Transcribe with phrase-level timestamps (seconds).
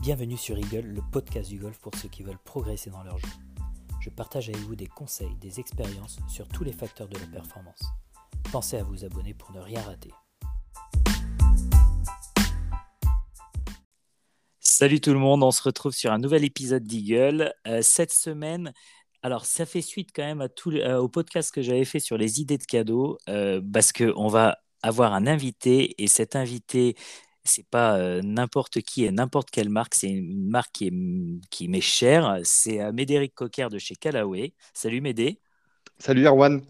[0.00, 3.28] Bienvenue sur Eagle, le podcast du golf pour ceux qui veulent progresser dans leur jeu.
[4.00, 7.82] Je partage avec vous des conseils, des expériences sur tous les facteurs de la performance.
[8.50, 10.10] Pensez à vous abonner pour ne rien rater.
[14.58, 17.52] Salut tout le monde, on se retrouve sur un nouvel épisode d'Eagle.
[17.66, 18.72] Euh, cette semaine,
[19.22, 22.56] alors ça fait suite quand même euh, au podcast que j'avais fait sur les idées
[22.56, 26.96] de cadeaux, euh, parce qu'on va avoir un invité et cet invité
[27.44, 31.68] c'est pas euh, n'importe qui et n'importe quelle marque, c'est une marque qui, est, qui
[31.68, 32.38] m'est chère.
[32.44, 34.54] C'est euh, Médéric Cocker de chez Callaway.
[34.74, 35.40] Salut Médé.
[35.98, 36.62] Salut Erwan.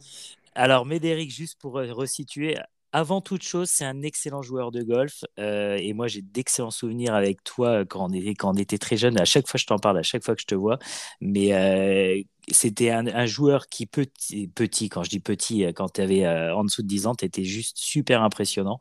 [0.55, 2.57] Alors Médéric, juste pour resituer,
[2.93, 5.25] avant toute chose, c'est un excellent joueur de golf.
[5.39, 9.19] et moi, j'ai d'excellents souvenirs avec toi quand on, était, quand on était très jeune.
[9.21, 10.81] À chaque fois, je t'en parle, à chaque fois que je te vois.
[11.21, 16.25] Mais c'était un, joueur qui, petit, petit, quand je dis petit, euh, quand tu avais
[16.25, 18.79] euh, en dessous de 10 ans, tu étais juste super impressionnant.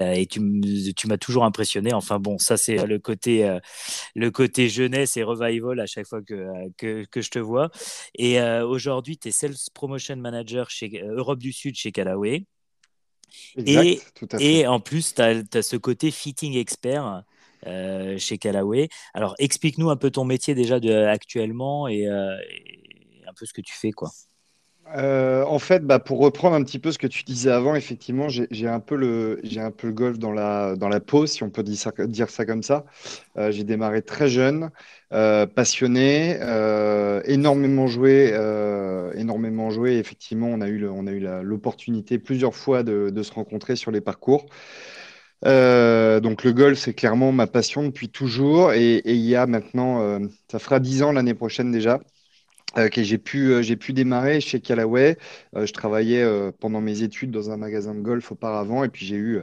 [0.00, 1.92] Euh, et tu, m'as toujours impressionné.
[1.92, 3.58] Enfin bon, ça c'est le côté,
[4.14, 7.70] le côté jeunesse et revival à chaque fois que, que, je te vois.
[8.16, 12.44] Et aujourd'hui, tu es Sales Promotion Manager chez Europe du Sud chez Callaway.
[13.56, 14.00] et,
[14.38, 17.22] et en plus, tu as, ce côté fitting expert.
[18.18, 18.88] chez Callaway.
[19.14, 22.06] Alors, explique-nous un peu ton métier déjà de, actuellement et,
[23.34, 24.10] un peu ce que tu fais, quoi.
[24.96, 28.28] Euh, en fait, bah, pour reprendre un petit peu ce que tu disais avant, effectivement,
[28.28, 31.50] j'ai un peu le un peu le golf dans la dans la peau, si on
[31.50, 32.84] peut dire ça, dire ça comme ça.
[33.38, 34.70] Euh, j'ai démarré très jeune,
[35.12, 36.38] euh, passionné,
[37.24, 38.34] énormément joué,
[39.14, 39.96] énormément joué.
[39.98, 40.78] Effectivement, on a eu
[41.42, 44.46] l'opportunité plusieurs fois de, se rencontrer sur les parcours.
[45.42, 48.72] donc le golf, c'est clairement ma passion depuis toujours.
[48.74, 52.00] Et, et il y a maintenant, ça fera dix ans l'année prochaine déjà,
[52.76, 55.16] euh, j'ai pu, euh, j'ai pu démarrer chez Callaway.
[55.56, 56.24] Euh, je travaillais
[56.60, 59.42] pendant mes études dans un magasin de golf auparavant et puis j'ai eu,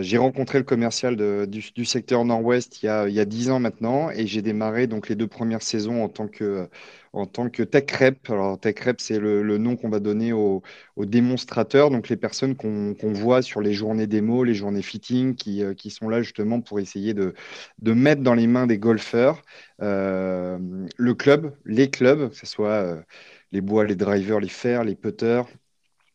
[0.00, 3.60] j'ai rencontré le commercial du, secteur Nord-Ouest il y a, il y a 10 ans
[3.60, 6.68] maintenant et j'ai démarré donc les deux premières saisons en tant que,
[7.12, 8.30] en tant que tech rep.
[8.30, 10.62] Alors, tech rep, c'est le, nom qu'on va donner aux,
[10.98, 15.74] démonstrateurs, donc les personnes qu'on voit sur les journées démo, les journées fitting, qui, euh,
[15.88, 17.34] sont là justement pour essayer de,
[17.82, 19.42] mettre dans les mains des golfeurs
[19.82, 20.58] euh,
[20.96, 23.00] le club, les clubs, que ce soit euh,
[23.52, 25.46] les bois, les drivers, les fers, les putters,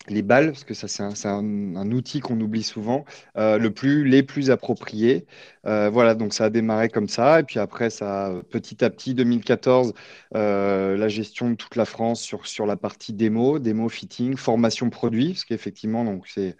[0.07, 3.05] les balles, parce que ça c'est un, outil qu'on oublie souvent,
[3.35, 5.25] le plus, les plus appropriés.
[5.65, 7.39] Euh, voilà, donc ça a démarré comme ça.
[7.39, 9.93] Et puis après, ça petit à petit, 2014,
[10.35, 14.89] euh, la gestion de toute la France sur, sur la partie démo, démo fitting, formation
[14.89, 16.57] produit, parce qu'effectivement, c'est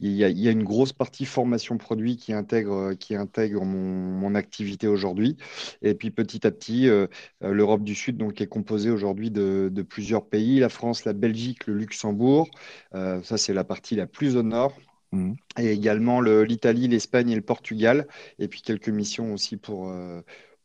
[0.00, 3.78] il y, a, y, a, une grosse partie formation produit qui intègre, qui intègre mon,
[4.18, 5.36] mon activité aujourd'hui.
[5.82, 7.06] Et puis petit à petit, euh,
[7.40, 11.66] l'Europe du Sud, donc, est composée aujourd'hui de, de, plusieurs pays, la France, la Belgique,
[11.66, 12.48] le Luxembourg.
[12.92, 14.74] ça, c'est la partie la plus au nord.
[15.14, 15.36] Mhm.
[15.58, 18.06] Et également l'Italie, l'Espagne et le Portugal.
[18.38, 20.20] Et puis quelques missions aussi pour, euh,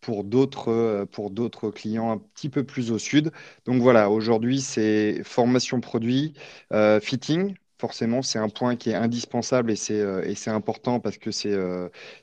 [0.09, 3.31] euh, pour d'autres clients un petit peu plus au sud.
[3.65, 6.33] Donc voilà, aujourd'hui c'est formation produit,
[6.73, 7.55] euh, fitting.
[7.79, 11.55] Forcément, c'est un point qui est indispensable et c'est important parce que c'est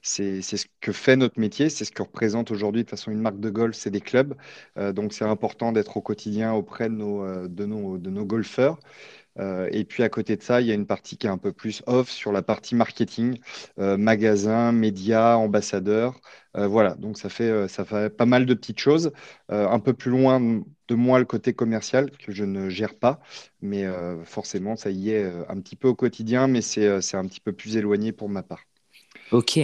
[0.03, 3.21] c'est ce que fait notre métier, c'est ce que représente aujourd'hui de toute façon une
[3.21, 4.35] marque de golf, c'est des clubs.
[4.93, 8.79] donc c'est important d'être au quotidien auprès de nos, de nos golfeurs.
[9.39, 11.39] Euh, et puis à côté de ça, il y a une partie qui est un
[11.39, 13.39] peu plus off sur la partie marketing,
[13.79, 16.19] euh, magasin, médias, ambassadeurs.
[16.57, 19.13] Euh, voilà, donc ça fait, ça fait pas mal de petites choses.
[19.49, 23.21] un peu plus loin de moi, le côté commercial, que je ne gère pas,
[23.61, 23.85] mais
[24.25, 27.77] forcément, ça y est un petit peu au quotidien, mais c'est un petit peu plus
[27.77, 28.63] éloigné pour ma part.
[29.33, 29.59] Ok.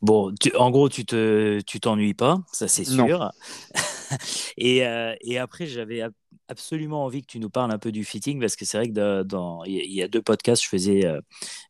[0.00, 3.30] Bon, en gros, tu te, tu t'ennuies pas, ça c'est sûr.
[4.56, 4.78] et,
[5.20, 6.02] et, après, j'avais
[6.48, 9.22] absolument envie que tu nous parles un peu du fitting parce que c'est vrai que
[9.22, 11.20] dans il y a deux podcasts je faisais euh,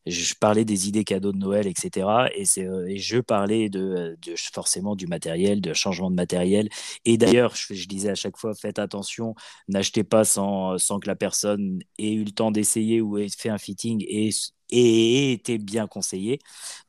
[0.05, 4.17] je parlais des idées cadeaux de Noël etc et c'est euh, et je parlais de,
[4.21, 6.69] de, forcément du matériel de changement de matériel
[7.05, 9.35] et d'ailleurs je, je, disais à chaque fois faites attention
[9.69, 13.49] n'achetez pas sans, sans que la personne ait eu le temps d'essayer ou ait fait
[13.49, 14.29] un fitting et
[14.71, 16.39] et été bien conseillé.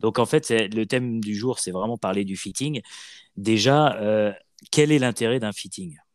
[0.00, 2.80] Donc en fait, le thème du jour, c'est vraiment parler du fitting.
[3.36, 4.32] Déjà, euh,
[4.70, 5.98] quel est l'intérêt d'un fitting?
[5.98, 6.05] euh,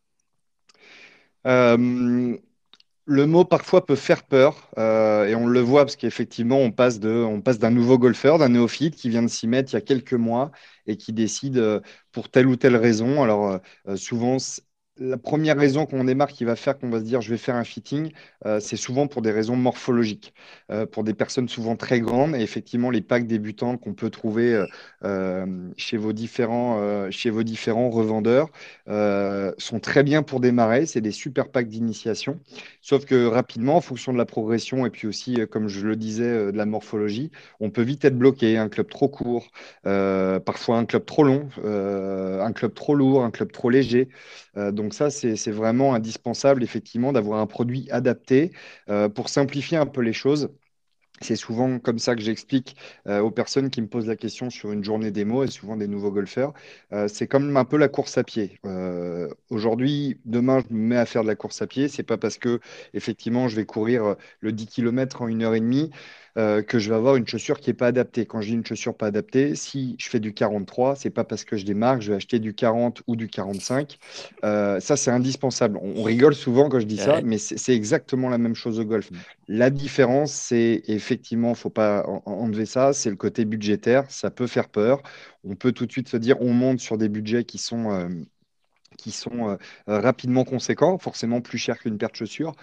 [3.06, 7.00] le mot parfois peut faire peur euh, et on le voit parce qu'effectivement on passe
[7.00, 9.78] de, on passe d'un nouveau golfeur, d'un néophyte qui vient de s'y mettre il y
[9.78, 10.52] a quelques mois
[10.88, 11.80] et qui décide euh,
[12.12, 13.24] pour telle ou telle raison.
[13.24, 13.60] Alors
[13.96, 14.38] souvent
[15.02, 17.56] la première raison qu'on démarre qui va faire qu'on va se dire je vais faire
[17.56, 18.12] un fitting,
[18.46, 20.34] euh, c'est souvent pour des raisons morphologiques,
[20.72, 22.36] euh, pour des personnes souvent très grandes.
[22.36, 24.64] Et effectivement, les packs débutants qu'on peut trouver
[25.04, 25.46] euh,
[25.76, 28.50] chez, vos différents, chez vos différents revendeurs
[29.58, 30.86] sont très bien pour démarrer.
[30.86, 32.40] C'est des super packs d'initiation.
[32.82, 36.52] Sauf que rapidement, en fonction de la progression et puis aussi, comme je le disais,
[36.52, 38.58] de la morphologie, on peut vite être bloqué.
[38.58, 39.48] Un club trop court,
[39.84, 44.10] parfois un club trop long, un club trop lourd, un club trop léger.
[44.56, 48.52] Donc ça, c'est vraiment indispensable, effectivement, d'avoir un produit adapté
[49.16, 50.50] pour simplifier un peu les choses.
[51.22, 52.76] C'est souvent comme ça que j'explique
[53.08, 55.88] euh, aux personnes qui me posent la question sur une journée démo et souvent des
[55.88, 56.54] nouveaux golfeurs.
[56.94, 58.60] Euh, c'est comme un peu la course à pied.
[58.66, 61.88] Euh, aujourd'hui, demain, je me mets à faire de la course à pied.
[61.90, 62.60] C'est pas parce que
[62.96, 65.92] effectivement je vais courir le 10 km en une heure et demie
[66.38, 68.26] euh, que je vais avoir une chaussure qui n'est pas adaptée.
[68.26, 71.44] Quand je dis une chaussure pas adaptée, si je fais du 43, c'est pas parce
[71.44, 73.98] que je démarre que je vais acheter du 40 ou du 45.
[74.44, 75.78] Euh, ça, c'est indispensable.
[75.82, 79.12] On, rigole souvent quand je dis ça, mais c'est exactement la même chose au golf.
[79.12, 79.16] Mm.
[79.50, 84.06] La différence, c'est effectivement, il ne faut pas enlever ça, c'est le côté budgétaire.
[84.10, 85.04] Ça peut faire peur.
[85.44, 87.92] On peut tout de suite se dire, on monte sur des budgets qui sont...
[87.92, 88.10] Euh,
[89.02, 89.58] qui sont euh,
[89.88, 92.56] rapidement conséquents, forcément plus chers qu'une paire de chaussures.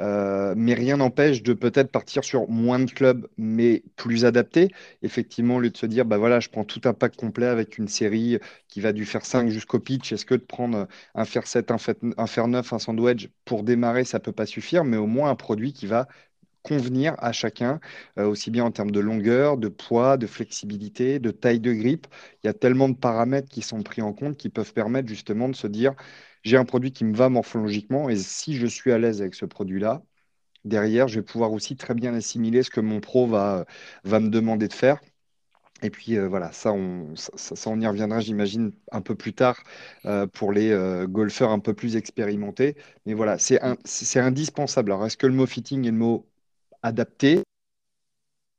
[0.00, 4.70] Euh, mais rien n'empêche de peut-être partir sur moins de clubs, mais plus adaptés.
[5.02, 7.78] Effectivement, au lieu de se dire, bah voilà, je prends tout un pack complet avec
[7.78, 8.38] une série
[8.68, 12.26] qui va du faire 5 jusqu'au pitch, est-ce que de prendre un fer 7, un
[12.26, 15.72] fer 9, un sandwich pour démarrer, ça peut pas suffire, mais au moins un produit
[15.72, 16.08] qui va
[16.64, 17.80] convenir à chacun,
[18.18, 22.08] euh, aussi bien en termes de longueur, de poids, de flexibilité, de taille de grippe.
[22.42, 25.48] Il y a tellement de paramètres qui sont pris en compte qui peuvent permettre justement
[25.48, 25.94] de se dire,
[26.42, 29.46] j'ai un produit qui me va morphologiquement et si je suis à l'aise avec ce
[29.46, 30.02] produit-là,
[30.64, 33.66] derrière, je vais pouvoir aussi très bien assimiler ce que mon pro va,
[34.04, 35.00] va me demander de faire.
[35.82, 39.62] Et puis euh, voilà, ça on, ça, on y reviendra, j'imagine, un peu plus tard
[40.06, 40.70] euh, pour les
[41.08, 42.76] golfeurs un peu plus expérimentés.
[43.06, 43.60] Mais voilà, c'est
[44.20, 44.92] indispensable.
[44.92, 46.26] Alors, est-ce que le mot fitting est le mot
[46.84, 47.42] adapté.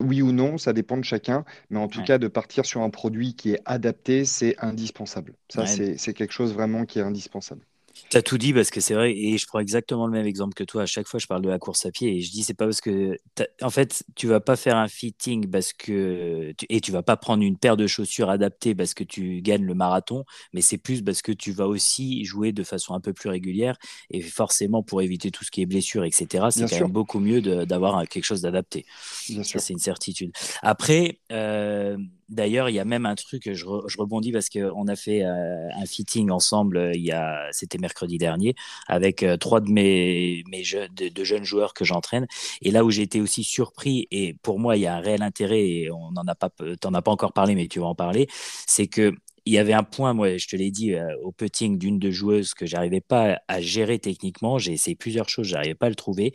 [0.01, 2.89] Oui ou non, ça dépend de chacun, mais en tout cas, de partir sur un
[2.89, 5.35] produit qui est adapté, c'est indispensable.
[5.47, 7.65] Ça, c'est quelque chose vraiment qui est indispensable.
[8.09, 10.53] Tu as tout dit parce que c'est vrai, et je prends exactement le même exemple
[10.53, 10.83] que toi.
[10.83, 12.65] À chaque fois, je parle de la course à pied et je dis c'est pas
[12.65, 13.17] parce que.
[13.61, 16.53] En fait, tu vas pas faire un fitting parce que.
[16.69, 19.73] Et tu vas pas prendre une paire de chaussures adaptées parce que tu gagnes le
[19.73, 23.29] marathon, mais c'est plus parce que tu vas aussi jouer de façon un peu plus
[23.29, 23.77] régulière
[24.09, 26.45] et forcément pour éviter tout ce qui est blessure, etc.
[26.49, 28.85] C'est quand même beaucoup mieux d'avoir quelque chose d'adapté.
[29.25, 30.31] C'est une certitude.
[30.61, 35.23] Après, euh, D'ailleurs, il y a même un truc, je, rebondis parce qu'on a fait
[35.23, 38.55] euh, un fitting ensemble, euh, il y a, c'était mercredi dernier,
[38.87, 42.25] avec euh, trois de mes, de, jeunes joueurs que j'entraîne.
[42.63, 45.21] Et là où j'ai été aussi surpris, et pour moi, il y a un réel
[45.21, 46.49] intérêt, et on n'en a pas,
[46.81, 48.27] t'en as pas encore parlé, mais tu vas en parler,
[48.65, 49.13] c'est que
[49.45, 52.09] il y avait un point, moi, je te l'ai dit, euh, au putting d'une de
[52.09, 54.57] joueuses que j'arrivais pas à gérer techniquement.
[54.57, 56.33] J'ai essayé plusieurs choses, j'arrivais pas à le trouver.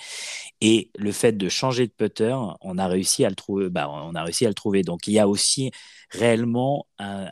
[0.60, 3.68] Et le fait de changer de putter, on a réussi à le trouver.
[3.68, 4.82] Bah, on a réussi à le trouver.
[4.82, 5.72] Donc, il y a aussi
[6.10, 7.28] réellement un,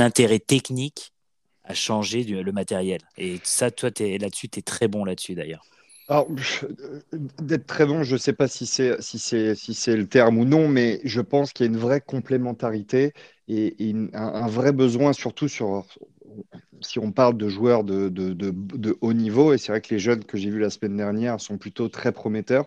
[0.00, 1.12] intérêt technique
[1.64, 3.00] à changer le matériel.
[3.18, 5.64] Et ça, toi, es, là-dessus, tu es très bon là-dessus d'ailleurs.
[6.08, 6.28] Alors,
[7.40, 10.36] d'être très bon, je ne sais pas si c'est si c'est si c'est le terme
[10.38, 13.12] ou non, mais je pense qu'il y a une vraie complémentarité
[13.48, 15.86] et, un, vrai besoin, surtout sur,
[16.80, 20.36] si on parle de joueurs de, haut niveau, et c'est vrai que les jeunes que
[20.36, 22.66] j'ai vus la semaine dernière sont plutôt très prometteurs,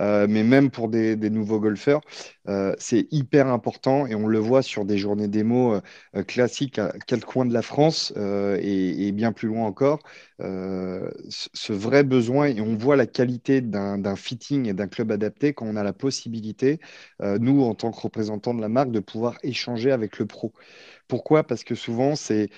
[0.00, 2.00] euh, mais même pour des, nouveaux golfeurs,
[2.48, 5.74] euh, c'est hyper important et on le voit sur des journées démo
[6.16, 10.00] euh, classiques à quel coin de la France et, et, bien plus loin encore,
[10.38, 15.66] ce vrai besoin et on voit la qualité d'un fitting et d'un club adapté quand
[15.66, 16.80] on a la possibilité,
[17.20, 20.52] nous en tant que représentants de la marque, de pouvoir échanger avec le pro.
[21.08, 21.44] Pourquoi?
[21.44, 22.48] Parce que souvent, c'est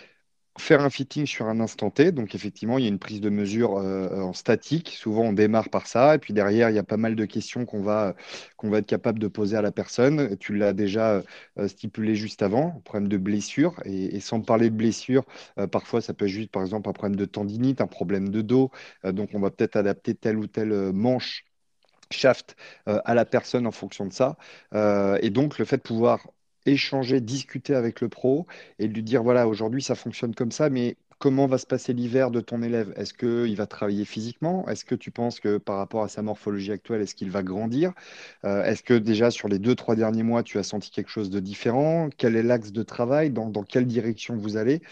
[0.58, 2.12] faire un fitting sur un instant T.
[2.12, 4.90] Donc, effectivement, il y a une prise de mesure euh, en statique.
[4.90, 6.14] Souvent, on démarre par ça.
[6.14, 8.14] Et puis derrière, il y a pas mal de questions qu'on va,
[8.56, 10.36] qu'on va être capable de poser à la personne.
[10.38, 11.22] Tu l'as déjà
[11.58, 13.80] euh, stipulé juste avant, problème de blessure.
[13.84, 15.24] Et, sans parler de blessure,
[15.58, 18.42] euh, parfois, ça peut être juste, par exemple, un problème de tendinite, un problème de
[18.42, 18.70] dos.
[19.04, 21.44] donc, on va peut-être adapter telle ou telle manche
[22.10, 22.56] shaft
[22.86, 24.36] à la personne en fonction de ça.
[25.20, 26.20] et donc, le fait de pouvoir
[26.66, 28.46] échanger, discuter avec le pro
[28.78, 32.30] et lui dire, voilà, aujourd'hui, ça fonctionne comme ça, mais comment va se passer l'hiver
[32.30, 32.92] de ton élève?
[32.96, 34.68] Est-ce qu'il va travailler physiquement?
[34.68, 37.92] Est-ce que tu penses que par rapport à sa morphologie actuelle, est-ce qu'il va grandir?
[38.44, 41.30] Euh, Est-ce que déjà sur les deux, trois derniers mois, tu as senti quelque chose
[41.30, 42.10] de différent?
[42.16, 43.30] Quel est l'axe de travail?
[43.30, 44.82] Dans, quelle direction vous allez?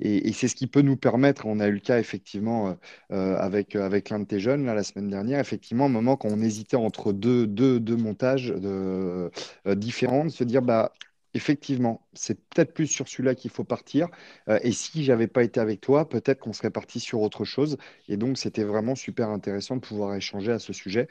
[0.00, 2.74] Et, c'est ce qui peut nous permettre, on a eu le cas effectivement euh,
[3.12, 6.28] euh, avec, avec l'un de tes jeunes là, la semaine dernière, effectivement, un moment quand
[6.28, 9.30] on hésitait entre deux, deux, deux montages de,
[9.74, 10.92] différents, de se dire, bah,
[11.34, 14.08] Effectivement, c'est peut-être plus sur celui-là qu'il faut partir.
[14.48, 17.76] Euh, et si j'avais pas été avec toi, peut-être qu'on serait parti sur autre chose.
[18.08, 21.06] Et donc, c'était vraiment super intéressant de pouvoir échanger à ce sujet.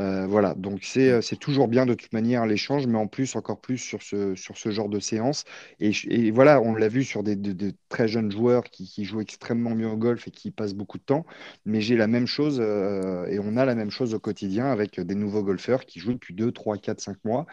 [0.00, 3.36] Euh, voilà, donc c'est euh, c'est toujours bien de toute manière l'échange, mais en plus,
[3.36, 5.44] encore plus sur ce, sur ce genre de séance.
[5.80, 9.72] Et, voilà, on l'a vu sur des, de- de très jeunes joueurs qui, jouent extrêmement
[9.72, 11.26] bien au golf et qui passent beaucoup de temps.
[11.64, 15.14] Mais j'ai la même chose et on a la même chose au quotidien avec des
[15.14, 17.46] nouveaux golfeurs qui jouent depuis 2, 3, 4, 5 mois.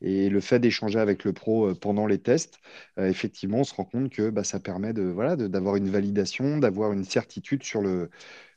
[0.00, 2.58] Et le fait d'échanger avec le pro euh, pendant les tests,
[2.98, 6.58] euh, effectivement, on se rend compte que bah, ça permet de, voilà, d'avoir une validation,
[6.58, 8.10] d'avoir une certitude sur le,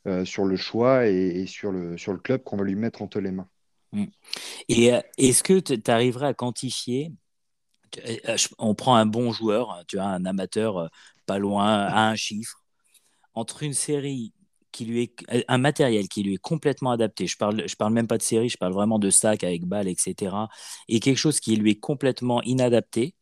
[0.07, 3.19] euh, sur le choix et, sur le, sur le club qu'on va lui mettre entre
[3.19, 3.47] les mains.
[3.91, 4.05] Mm.
[4.67, 7.11] Et est-ce que tu arriverais à quantifier
[8.57, 10.89] On prend un bon joueur, tu vois, un amateur
[11.25, 12.63] pas loin, à un chiffre,
[13.33, 14.33] entre une série
[14.71, 17.27] qui lui est un matériel qui lui est complètement adapté.
[17.27, 19.87] Je parle, je parle même pas de série, je parle vraiment de sac avec balle,
[19.87, 20.49] etc.
[20.87, 23.15] Et quelque chose qui lui est complètement inadapté.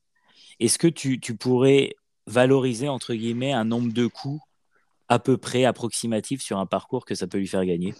[0.59, 1.95] Est-ce que tu, tu pourrais
[2.27, 4.41] valoriser entre guillemets un nombre de coups
[5.09, 7.93] à peu près approximatif sur un parcours que ça peut lui faire gagner?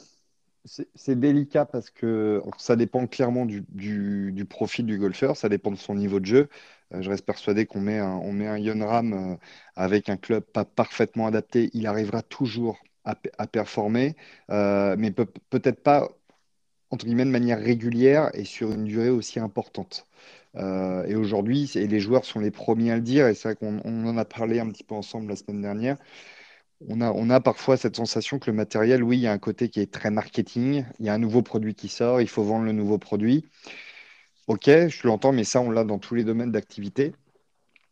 [0.96, 5.77] C'est délicat parce que ça dépend clairement du, du- profil du golfeur, ça dépend de
[5.77, 6.50] son niveau de jeu.
[6.94, 9.36] Euh, je reste persuadé qu'on met un, on met un Jon Ram euh,
[9.75, 14.15] avec un club pas parfaitement adapté, il arrivera toujours à, pe- à performer,
[14.51, 16.09] euh, mais peut- peut-être pas
[16.91, 20.07] entre guillemets de manière régulière et sur une durée aussi importante.
[20.55, 23.55] Euh, et aujourd'hui, et les joueurs sont les premiers à le dire, et c'est vrai
[23.55, 25.97] qu'on on en a parlé un petit peu ensemble la semaine dernière.
[26.89, 29.39] On a, on a parfois cette sensation que le matériel, oui, il y a un
[29.39, 30.85] côté qui est très marketing.
[30.99, 33.45] Il y a un nouveau produit qui sort, il faut vendre le nouveau produit.
[34.47, 37.13] Ok, je l'entends, mais ça, on l'a dans tous les domaines d'activité.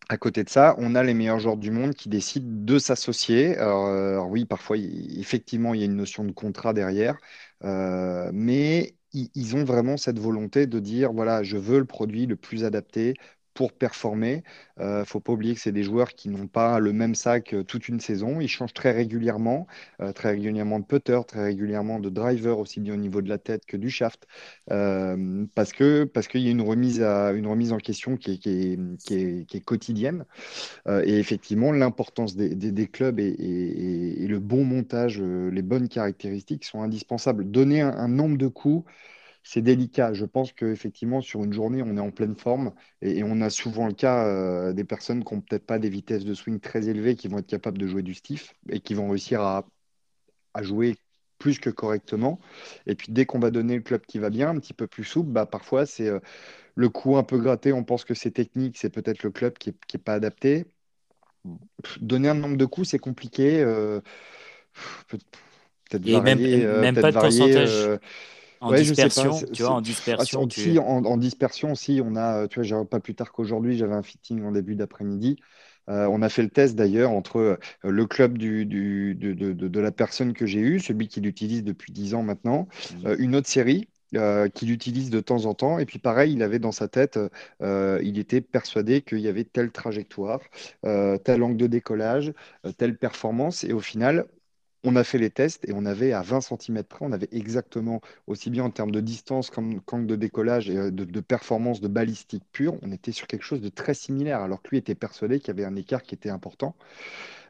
[0.07, 3.57] À côté de ça, on a les meilleurs joueurs du monde qui décident de s'associer.
[3.57, 7.17] Alors, euh, oui, parfois, effectivement, il y a une notion de contrat derrière,
[7.63, 12.35] euh, mais ils ont vraiment cette volonté de dire, voilà, je veux le produit le
[12.35, 13.15] plus adapté
[13.55, 14.43] pour performer.
[14.79, 17.53] Il ne faut pas oublier que c'est des joueurs qui n'ont pas le même sac
[17.53, 18.41] euh, toute une saison.
[18.41, 19.65] Ils changent très régulièrement,
[20.01, 23.37] euh, très régulièrement de putter, très régulièrement de driver, aussi bien au niveau de la
[23.37, 24.27] tête que du shaft,
[24.71, 28.33] euh, parce que, parce qu'il y a une remise, à, une remise en question qui
[28.33, 30.25] est, qui est, quotidienne.
[30.87, 36.81] Euh, et effectivement, l'importance des, clubs et, le bon montage, euh, les bonnes caractéristiques sont
[36.81, 37.49] indispensables.
[37.49, 38.89] Donner un nombre de coups,
[39.47, 40.13] c'est délicat.
[40.13, 43.49] Je pense qu'effectivement, sur une journée, on est en pleine forme et, et on a
[43.51, 46.89] souvent le cas euh, des personnes qui n'ont peut-être pas des vitesses de swing très
[46.89, 49.65] élevées, qui vont être capables de jouer du stiff et qui vont réussir à,
[50.55, 50.97] à jouer
[51.37, 52.39] plus que correctement.
[52.87, 55.03] Et puis dès qu'on va donner le club qui va bien, un petit peu plus
[55.03, 56.19] souple, bah, parfois c'est euh,
[56.75, 59.69] le coup un peu gratté, on pense que c'est technique, c'est peut-être le club qui
[59.69, 60.65] n'est pas adapté.
[62.01, 63.61] Donner un nombre de coups, c'est compliqué.
[63.61, 64.01] euh,
[65.07, 67.99] peut-être même, varier, euh, même peut-être pas de pourcentage
[68.59, 69.31] en ouais, je sais pas.
[69.31, 69.81] dispersion, c'est- tu vois, en
[70.17, 73.15] ah, dispersion, tu aussi, en, en dispersion aussi, on a, euh, tu vois, pas plus
[73.15, 75.37] tard qu'aujourd'hui, j'avais un fitting en début d'après-midi.
[75.89, 79.53] Euh, on a fait le test d'ailleurs entre euh, le club du, du- de, de-
[79.53, 82.67] de- de la personne que j'ai eue, celui qui l'utilise depuis 10 ans maintenant,
[83.05, 83.87] euh, une autre série.
[84.15, 85.77] euh, qui l'utilise de temps en temps.
[85.79, 87.19] Et puis pareil, il avait dans sa tête,
[87.61, 90.39] euh, il était persuadé qu'il y avait telle trajectoire,
[90.85, 92.33] euh, tel angle de décollage,
[92.77, 93.63] telle performance.
[93.63, 94.27] Et au final,
[94.85, 98.01] on a fait les tests et on avait à 20 centimètres près, on avait exactement,
[98.27, 102.43] aussi bien en termes de distance qu'en de décollage et euh, de, performance de balistique
[102.51, 105.47] pure, on était sur quelque chose de très similaire, alors que lui était persuadé qu'il
[105.47, 106.75] y avait un écart qui était important.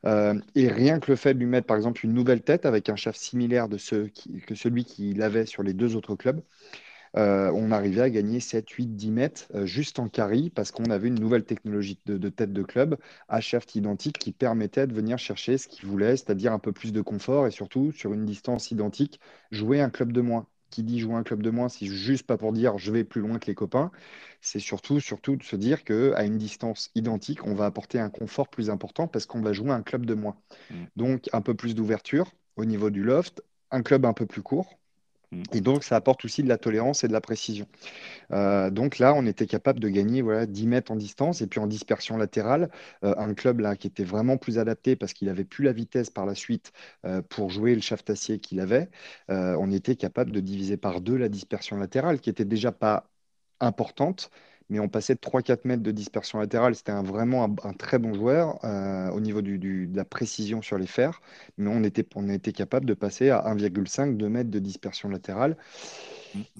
[0.05, 2.89] Euh, et rien que le fait de lui mettre, par exemple, une nouvelle tête avec
[2.89, 4.07] un shaft similaire de ce
[4.45, 6.41] que celui qu'il avait sur les deux autres clubs,
[7.17, 10.85] euh, on arrivait à gagner 7, 8, 10 mètres euh, juste en carry parce qu'on
[10.85, 12.97] avait une nouvelle technologie de, de tête de club
[13.29, 16.91] à shaft identique qui permettait de venir chercher ce qu'il voulait, c'est-à-dire un peu plus
[16.91, 19.19] de confort et surtout sur une distance identique,
[19.51, 20.47] jouer un club de moins.
[20.71, 23.21] Qui dit jouer un club de moins, c'est juste pas pour dire je vais plus
[23.21, 23.91] loin que les copains,
[24.41, 28.49] c'est surtout, surtout de se dire qu'à une distance identique, on va apporter un confort
[28.49, 30.35] plus important parce qu'on va jouer un club de moins.
[30.69, 30.87] Mhm.
[30.95, 34.79] Donc un peu plus d'ouverture au niveau du loft, un club un peu plus court.
[35.53, 37.67] Et donc, ça apporte aussi de la tolérance et de la précision.
[38.31, 41.59] Euh, donc là, on était capable de gagner voilà, 10 mètres en distance et puis
[41.59, 42.69] en dispersion latérale.
[43.03, 46.09] euh, un club là qui était vraiment plus adapté parce qu'il avait plus la vitesse
[46.09, 46.71] par la suite
[47.05, 48.89] euh, pour jouer le shaft acier qu'il avait.
[49.29, 53.09] on était capable de diviser par deux la dispersion latérale qui était déjà pas
[53.59, 54.29] importante.
[54.69, 56.75] Mais on passait de 3-4 mètres de dispersion latérale.
[56.75, 61.21] C'était vraiment un, très bon joueur euh, au niveau de la précision sur les fers.
[61.57, 65.57] Mais on était, on était capable de passer à 1,5-2 mètres de dispersion latérale.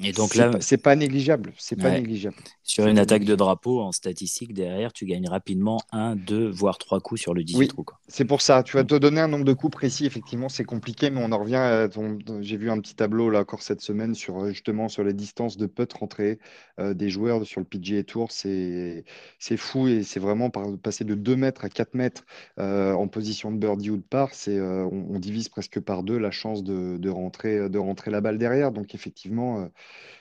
[0.04, 1.54] Et donc là, c'est pas, négligeable.
[1.58, 2.36] C'est pas négligeable.
[2.64, 7.00] Sur une attaque de drapeau en statistique, derrière, tu gagnes rapidement un, deux, voire trois
[7.00, 8.64] coups sur le 18 oui, C'est pour ça.
[8.64, 10.06] Tu vas te donner un nombre de coups précis.
[10.06, 11.90] Effectivement, c'est compliqué, mais on en revient.
[12.42, 15.66] J'ai vu un petit tableau là encore cette semaine sur justement sur les distances de
[15.66, 16.40] putt rentrées
[16.80, 18.32] euh, des joueurs sur le PGA Tour.
[18.32, 19.04] C'est
[19.58, 22.26] fou et c'est vraiment passer de 2 mètres à 4 mètres
[22.60, 24.34] euh, en position de birdie ou de par.
[24.34, 28.22] C'est euh, on, divise presque par deux la chance de, de, rentrer de rentrer la
[28.22, 28.72] balle derrière.
[28.72, 29.65] Donc effectivement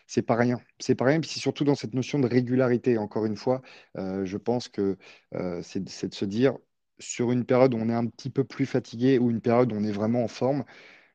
[0.07, 0.61] c'est pas rien.
[0.81, 2.99] C'est pas rien, puis c'est surtout dans cette notion de régularité.
[2.99, 3.63] Encore une fois,
[3.99, 4.97] euh, je pense que
[5.35, 6.57] euh, c'est de se dire,
[6.99, 9.77] sur une période où on est un petit peu plus fatigué ou une période où
[9.77, 10.65] on est vraiment en forme,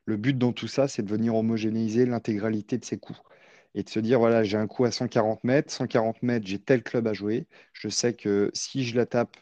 [0.06, 3.20] le but dans tout ça, c'est de venir homogénéiser l'intégralité de ses coups.
[3.74, 6.82] Et de se dire, voilà, j'ai un coup à 140 mètres, 140 mètres, j'ai tel
[6.82, 7.46] club à jouer.
[7.72, 9.36] Je sais que si je la tape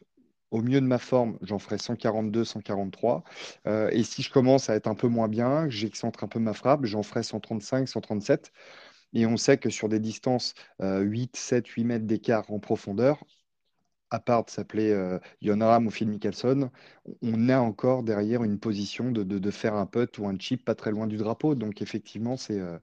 [0.50, 3.25] au mieux de ma forme, j'en ferai 142, 143.
[3.67, 6.52] Euh, et si je commence à être un peu moins bien, j'excentre un peu ma
[6.55, 8.52] frappe, j'en ferai 135, 137.
[9.14, 13.25] Et on sait que sur des distances 8, 7, 8 mètres d'écart en profondeur,
[14.11, 16.71] à part de s'appeler euh, Ram ou Phil Mickelson,
[17.23, 20.90] on a encore derrière une position de, faire un putt ou un chip pas très
[20.90, 21.55] loin du drapeau.
[21.55, 22.78] Donc effectivement, c'est euh,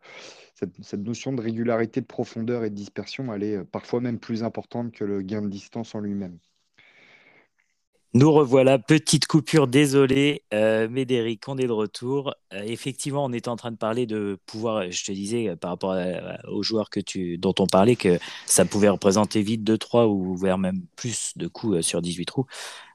[0.55, 4.19] cette, cette, notion de régularité, de profondeur et de dispersion, elle est euh, parfois même
[4.19, 6.37] plus importante que le gain de distance en lui-même.
[8.15, 12.33] Nous revoilà, petite coupure, désolé, euh, Médéric, on est de retour.
[12.53, 15.71] Euh, effectivement, on est en train de parler de pouvoir, je te disais euh, par
[15.71, 15.97] rapport
[16.47, 16.89] aux joueurs
[17.37, 21.81] dont on parlait, que ça pouvait représenter vite 2-3 ou vers même plus de coups
[21.81, 22.45] sur 18 trous.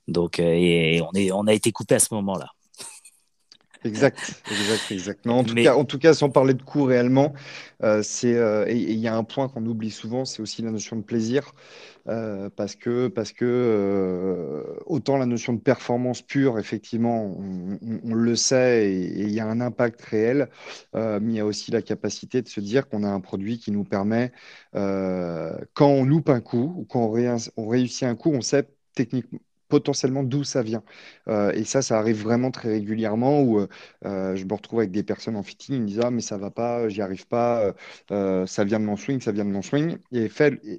[0.09, 2.53] Donc, et on, est, on a été coupé à ce moment-là.
[3.85, 5.27] Exact, exact, exact.
[5.27, 7.33] en, tout cas, en tout cas, sans parler de cours réellement,
[7.83, 10.71] euh, c'est euh, et il y a un point qu'on oublie souvent, c'est aussi la
[10.71, 11.53] notion de plaisir,
[12.07, 17.35] euh, parce que parce que autant la notion de performance pure, effectivement,
[18.05, 20.51] on, le sait et il y a un impact réel,
[20.95, 23.71] mais il y a aussi la capacité de se dire qu'on a un produit qui
[23.71, 24.33] nous permet,
[24.75, 29.39] quand on loupe un coup ou quand on, on réussit un coup, on sait techniquement
[29.71, 30.85] potentiellement d'où ça vient.
[31.29, 33.61] Euh, et ça, ça arrive vraiment très régulièrement où
[34.05, 36.37] euh, je me retrouve avec des personnes en fitting, ils me disent Ah, mais ça
[36.39, 37.73] va pas, j'y arrive pas,
[38.11, 39.97] euh, ça vient de mon swing, ça vient de mon swing.
[40.13, 40.29] Et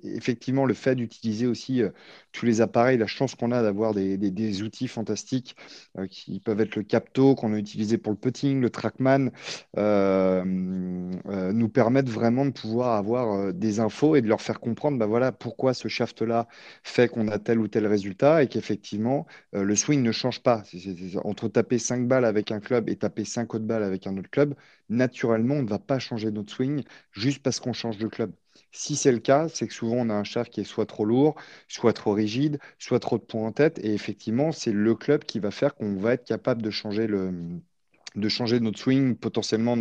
[0.03, 1.81] effectivement, le fait d'utiliser aussi
[2.31, 5.55] tous les appareils, la chance qu'on a d'avoir des, des, outils fantastiques
[6.09, 9.29] qui peuvent être le Capto qu'on a utilisé pour le putting, le Trackman,
[9.75, 15.31] nous permettent vraiment de pouvoir avoir des infos et de leur faire comprendre bah voilà,
[15.31, 16.47] pourquoi ce shaft-là
[16.83, 20.41] fait qu'on a tel ou tel résultat et qu'effectivement, effectivement, euh, le swing ne change
[20.41, 20.63] pas.
[21.23, 24.29] entre taper 5 balles avec un club et taper 5 autres balles avec un autre
[24.29, 24.55] club,
[24.89, 28.31] naturellement, on ne va pas changer notre swing juste parce qu'on change de club.
[28.73, 31.05] Si c'est le cas, c'est que souvent on a un shaft qui est soit trop
[31.05, 31.35] lourd,
[31.69, 33.79] soit trop rigide, soit trop de points en tête.
[33.79, 37.31] Et effectivement, c'est le club qui va faire qu'on va être capable de changer le,
[38.15, 39.75] de changer notre swing, potentiellement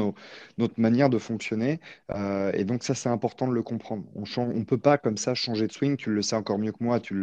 [0.59, 1.81] notre manière de fonctionner.
[2.11, 4.05] Euh, et donc ça, c'est important de le comprendre.
[4.15, 6.83] On ne peut pas comme ça changer de swing, tu le sais encore mieux que
[6.83, 7.17] moi, tu,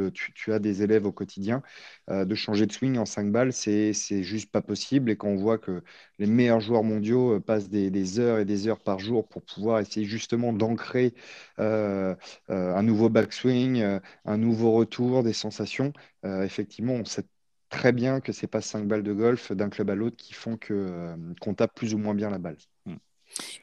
[0.51, 1.61] as des élèves au quotidien.
[2.09, 3.93] Euh, de changer de swing en 5 balles, c'est
[4.23, 5.11] juste pas possible.
[5.11, 5.83] Et quand on voit que
[6.19, 9.79] les meilleurs joueurs mondiaux euh, passent des, heures et des heures par jour pour pouvoir
[9.79, 11.13] essayer justement d'ancrer
[11.57, 13.83] un nouveau backswing,
[14.25, 15.93] un nouveau retour, des sensations,
[16.23, 17.25] effectivement, on sait
[17.69, 20.57] très bien que c'est pas 5 balles de golf d'un club à l'autre qui font
[20.57, 22.57] que euh, qu'on tape plus ou moins bien la balle.
[22.85, 22.95] Hmm.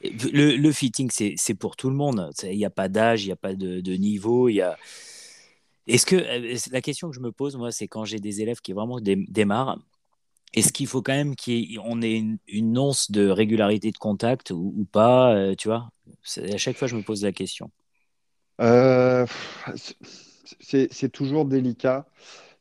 [0.02, 2.30] Le, fitting, c'est pour tout le monde.
[2.42, 4.48] Il n'y a pas d'âge, il n'y a pas de, niveau.
[4.48, 4.76] Il y a...
[5.86, 8.60] Est-ce que euh, la question que je me pose, moi, c'est quand j'ai des élèves
[8.60, 9.78] qui vraiment démarrent,
[10.52, 15.34] est-ce qu'il faut quand même qu'on ait une, once de régularité de contact ou, pas
[15.34, 15.90] euh, Tu vois,
[16.36, 17.70] à chaque fois, je me pose la question.
[20.60, 22.06] c'est toujours délicat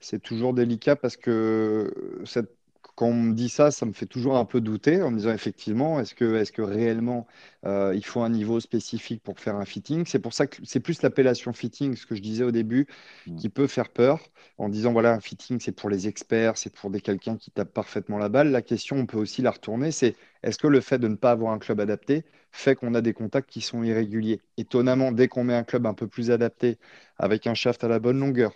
[0.04, 2.56] c'est toujours délicat parce que cette,
[2.96, 5.32] quand on me dit ça, ça me fait toujours un peu douter en me disant
[5.32, 7.26] effectivement, est-ce que, est que réellement
[7.66, 10.06] euh, il faut un niveau spécifique pour faire un fitting?
[10.06, 12.88] C'est pour ça que c'est plus l'appellation fitting, ce que je disais au début,
[13.26, 13.36] mmh.
[13.38, 14.20] qui peut faire peur
[14.58, 17.74] en disant voilà, un fitting c'est pour les experts, c'est pour des quelqu'un qui tape
[17.74, 18.52] parfaitement la balle.
[18.52, 21.32] La question, on peut aussi la retourner, c'est est-ce que le fait de ne pas
[21.32, 24.42] avoir un club adapté fait qu'on a des contacts qui sont irréguliers?
[24.58, 26.78] Étonnamment, dès qu'on met un club un peu plus adapté,
[27.18, 28.54] avec un shaft à la bonne longueur,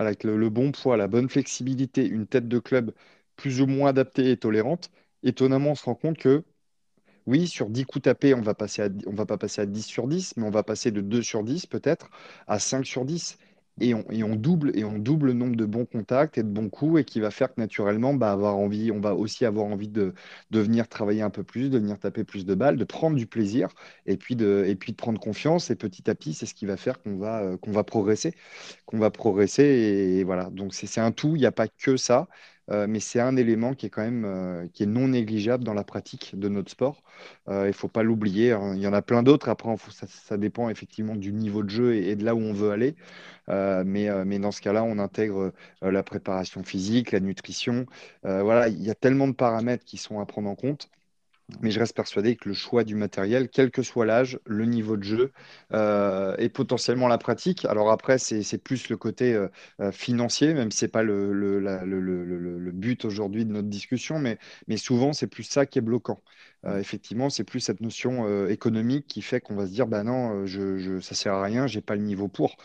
[0.00, 2.92] avec le, bon poids, la bonne flexibilité, une tête de club
[3.36, 4.90] plus ou moins adaptée et tolérante,
[5.22, 6.42] étonnamment, on se rend compte que
[7.26, 10.44] oui, sur 10 coups tapés, on on va pas passer à 10 sur 10, mais
[10.44, 12.10] on va passer de 2 sur 10 peut-être
[12.48, 13.38] à 5 sur 10
[13.80, 17.00] et on, double et on double le nombre de bons contacts et de bons coups
[17.00, 20.14] et qui va faire que naturellement bah, avoir envie on va aussi avoir envie de,
[20.50, 23.68] venir travailler un peu plus de venir taper plus de balles de prendre du plaisir
[24.06, 26.66] et puis de et puis de prendre confiance et petit à petit c'est ce qui
[26.66, 28.34] va faire qu'on va euh, qu'on va progresser
[28.86, 30.50] qu'on va progresser et, voilà.
[30.50, 32.28] Donc c'est un tout il n'y a pas que ça
[32.70, 36.38] mais c'est un élément qui est quand même qui est non négligeable dans la pratique
[36.38, 37.02] de notre sport.
[37.48, 38.52] il ne faut pas l'oublier.
[38.52, 38.74] Hein.
[38.76, 39.48] Il y en a plein d'autres.
[39.48, 39.74] Après,
[40.06, 42.94] ça, dépend effectivement du niveau de jeu et, de là où on veut aller.
[43.48, 45.52] mais, mais dans ce cas-là, on intègre
[45.82, 47.86] la préparation physique, la nutrition.
[48.22, 50.88] voilà, il y a tellement de paramètres qui sont à prendre en compte.
[51.60, 54.96] Mais je reste persuadé que le choix du matériel, quel que soit l'âge, le niveau
[54.96, 55.32] de jeu
[55.72, 57.64] euh, et potentiellement la pratique.
[57.64, 59.48] Alors après, c'est plus le côté euh,
[59.80, 64.18] euh, financier, même si ce n'est pas le, le, le, but aujourd'hui de notre discussion,
[64.18, 66.22] mais, mais souvent, c'est plus ça qui est bloquant.
[66.66, 70.78] Effectivement, c'est plus cette notion économique qui fait qu'on va se dire, bah non, je,
[70.78, 72.56] je, ça sert à rien, je n'ai pas le niveau pour.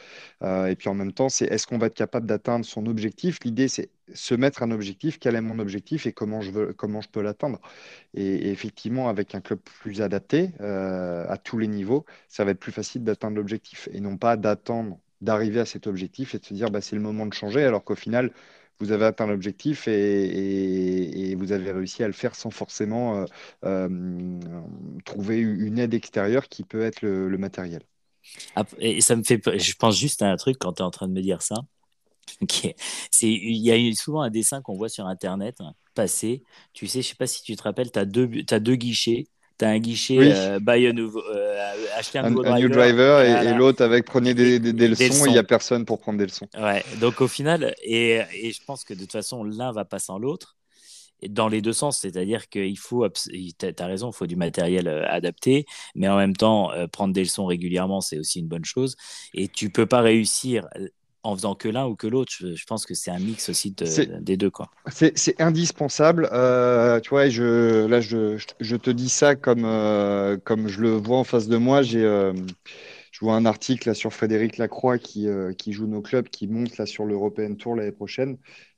[0.43, 3.39] et puis en même temps, c'est est-ce qu'on va être capable d'atteindre son objectif?
[3.43, 7.01] L'idée, c'est se mettre un objectif, quel est mon objectif et comment je, veux, comment
[7.01, 7.59] je peux l'atteindre.
[8.13, 12.59] Et, effectivement, avec un club plus adapté euh, à tous les niveaux, ça va être
[12.59, 16.53] plus facile d'atteindre l'objectif et non pas d'attendre d'arriver à cet objectif et de se
[16.53, 18.31] dire bah, c'est le moment de changer alors qu'au final,
[18.79, 23.25] vous avez atteint l'objectif et, vous avez réussi à le faire sans forcément euh,
[23.65, 24.39] euh,
[25.03, 27.81] trouver une aide extérieure qui peut être le, matériel.
[28.79, 31.07] Et ça me fait, je pense juste à un truc quand tu es en train
[31.07, 31.55] de me dire ça
[33.11, 35.59] c'est il y a souvent un dessin qu'on voit sur internet
[35.93, 36.41] passer
[36.73, 38.05] tu sais je sais pas si tu te rappelles tu as
[38.59, 43.21] deux guichets tu as un guichet euh, buy a nouveau, euh, acheter un, nouveau driver,
[43.21, 46.47] et, l'autre avec prenez des, des, leçons, il n'y a personne pour prendre des leçons.
[46.57, 49.99] Ouais, donc au final, et, et je pense que de toute façon, l'un va pas
[49.99, 50.57] sans l'autre
[51.29, 55.07] dans les deux sens, c'est-à-dire qu'il faut, tu as raison, il faut du matériel euh,
[55.07, 55.65] adapté,
[55.95, 58.95] mais en même temps, prendre des leçons régulièrement, c'est aussi une bonne chose.
[59.33, 60.67] Et tu peux pas réussir
[61.25, 62.31] en faisant que l'un ou que l'autre.
[62.39, 64.51] Je, pense que c'est un mix aussi des deux.
[64.51, 64.69] Quoi.
[64.91, 66.29] C'est, indispensable.
[66.31, 70.91] Euh, tu vois, je, là, je, je, te dis ça comme, euh, comme je le
[70.91, 71.81] vois en face de moi.
[71.81, 72.33] J'ai, euh,
[73.11, 76.77] je vois un article là, sur Frédéric Lacroix qui, qui joue nos clubs, qui monte
[76.77, 78.37] là, sur l'European Tour l'année prochaine.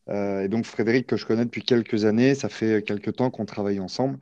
[0.10, 3.79] et donc Frédéric, que je connais depuis quelques années, ça fait quelques temps qu'on travaille
[3.79, 4.19] ensemble,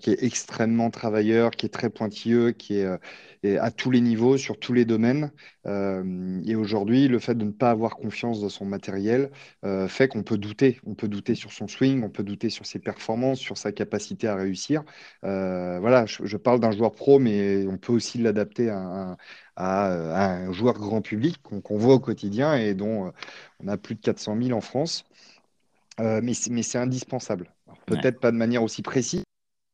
[0.00, 2.98] qui est extrêmement travailleur, qui est très pointilleux, qui est
[3.44, 5.30] à tous les niveaux, sur tous les domaines.
[5.66, 9.30] Euh, et aujourd'hui, le fait de ne pas avoir confiance dans son matériel
[9.64, 10.80] euh, fait qu'on peut douter.
[10.86, 14.28] On peut douter sur son swing, on peut douter sur ses performances, sur sa capacité
[14.28, 14.82] à réussir.
[15.24, 19.16] Euh, voilà, je, parle d'un joueur pro, mais on peut aussi l'adapter à,
[19.56, 23.12] un joueur grand public qu'on voit au quotidien et dont
[23.60, 25.04] on a plus de 400 000 en France.
[25.98, 27.52] mais c'est indispensable.
[27.86, 29.24] Peut-être pas de manière aussi précise,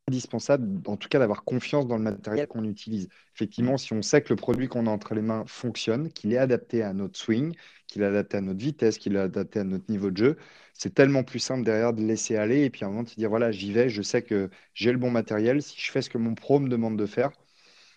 [0.09, 3.09] indispensable, en tout cas, d'avoir confiance dans le matériel qu'on utilise.
[3.35, 6.39] Effectivement, si on sait que le produit qu'on a entre les mains fonctionne, qu'il est
[6.39, 7.55] adapté à notre swing,
[7.87, 10.37] qu'il est adapté à notre vitesse, qu'il est adapté à notre niveau de jeu,
[10.75, 13.15] c'est tellement plus simple derrière de laisser aller et puis à un moment de se
[13.17, 15.63] dire voilà, j'y vais, je sais que j'ai le bon matériel.
[15.63, 17.31] Si je fais ce que mon pro me demande de faire,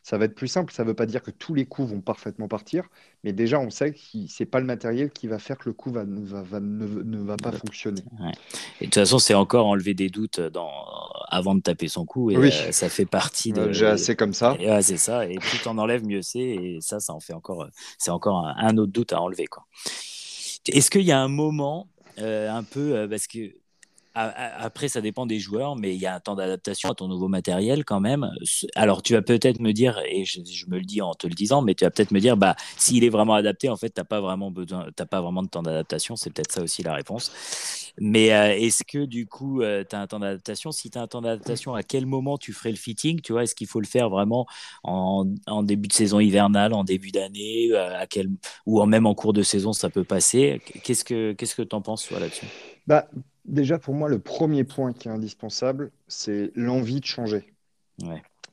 [0.08, 0.72] ça va être plus simple.
[0.72, 2.86] Ça ne veut pas dire que tous les coups vont parfaitement partir,
[3.26, 5.74] mais déjà, on sait que ce n'est pas le matériel qui va faire que le
[5.74, 8.04] coup va, va, ne, va pas fonctionner.
[8.80, 10.72] Et de toute façon, c'est encore enlever des doutes dans...
[11.28, 13.74] avant de taper son coup, et euh, ça fait partie de.
[13.74, 14.56] J'ai assez comme ça.
[14.82, 15.26] c'est ça.
[15.26, 16.40] Et plus tu en enlèves, mieux c'est.
[16.40, 17.68] Et ça, ça en fait encore.
[17.98, 19.50] C'est encore un, autre doute à enlever.
[20.70, 21.90] Est-ce qu'il y a un moment,
[22.20, 23.54] euh, un peu, euh, parce que
[24.18, 27.28] après, ça dépend des joueurs, mais il y a un temps d'adaptation à ton nouveau
[27.28, 28.32] matériel quand même.
[28.76, 31.62] Alors, tu vas peut-être me dire, et je, me le dis en te le disant,
[31.62, 34.06] mais tu vas peut-être me dire, bah, s'il est vraiment adapté, en fait, tu n'as
[34.06, 36.16] pas vraiment besoin, pas vraiment de temps d'adaptation.
[36.16, 37.94] C'est peut-être ça aussi la réponse.
[38.00, 40.72] Mais euh, est-ce que du coup, euh, tu as un temps d'adaptation?
[40.72, 43.22] Si tu as un temps d'adaptation, à quel moment tu ferais le fitting?
[43.22, 44.46] Tu vois, est-ce qu'il faut le faire vraiment
[44.84, 45.26] en,
[45.64, 48.30] début de saison hivernale, en début d'année, euh, à quel,
[48.66, 50.62] ou même en cours de saison, ça peut passer?
[50.84, 52.46] Qu'est-ce que qu'est-ce que tu en penses toi là-dessus?
[52.86, 53.08] Bah,
[53.48, 57.54] Déjà, pour moi, le premier point qui est indispensable, c'est l'envie de changer.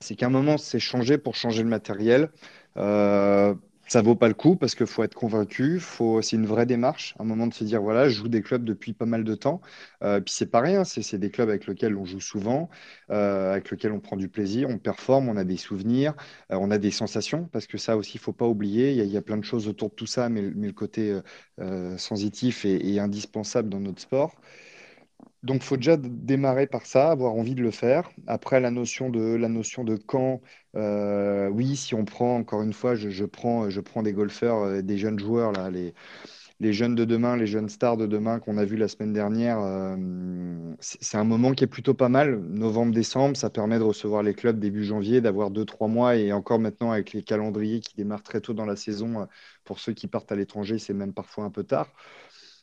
[0.01, 2.31] C'est qu'à un moment, c'est changer pour changer le matériel.
[2.77, 3.55] Euh,
[3.87, 5.79] ça vaut pas le coup parce qu'il faut être convaincu.
[5.79, 7.15] Faut, c'est une vraie démarche.
[7.19, 9.61] Un moment de se dire voilà, je joue des clubs depuis pas mal de temps.
[10.03, 10.85] Euh, puis c'est pas rien.
[10.85, 12.71] C'est, des clubs avec lesquels on joue souvent,
[13.11, 16.15] euh, avec lesquels on prend du plaisir, on performe, on a des souvenirs,
[16.51, 17.49] euh, on a des sensations.
[17.53, 18.93] Parce que ça aussi, il faut pas oublier.
[18.93, 21.19] Il y, a, plein de choses autour de tout ça, mais, le côté
[21.99, 24.35] sensitif est, est, indispensable dans notre sport.
[25.43, 28.11] Donc, faut déjà démarrer par ça, avoir envie de le faire.
[28.27, 29.49] Après, la notion de, la
[30.07, 30.41] quand,
[30.77, 33.69] euh, oui, si on prend, encore une fois, je, prends,
[34.03, 35.93] des golfeurs, euh, des jeunes joueurs, là, les,
[36.73, 39.97] jeunes de demain, les jeunes stars de demain qu'on a vu la semaine dernière, euh,
[40.81, 42.41] c'est un moment qui est plutôt pas mal.
[42.41, 46.59] Novembre-décembre, ça permet de recevoir les clubs début janvier, d'avoir deux, trois mois et encore
[46.59, 49.29] maintenant avec les calendriers qui démarrent très tôt dans la saison,
[49.65, 51.89] pour ceux qui partent à l'étranger, c'est même parfois un peu tard.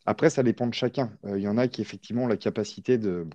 [0.06, 1.12] Après, ça dépend de chacun.
[1.26, 3.28] Euh, il y en a qui, effectivement, ont la capacité de,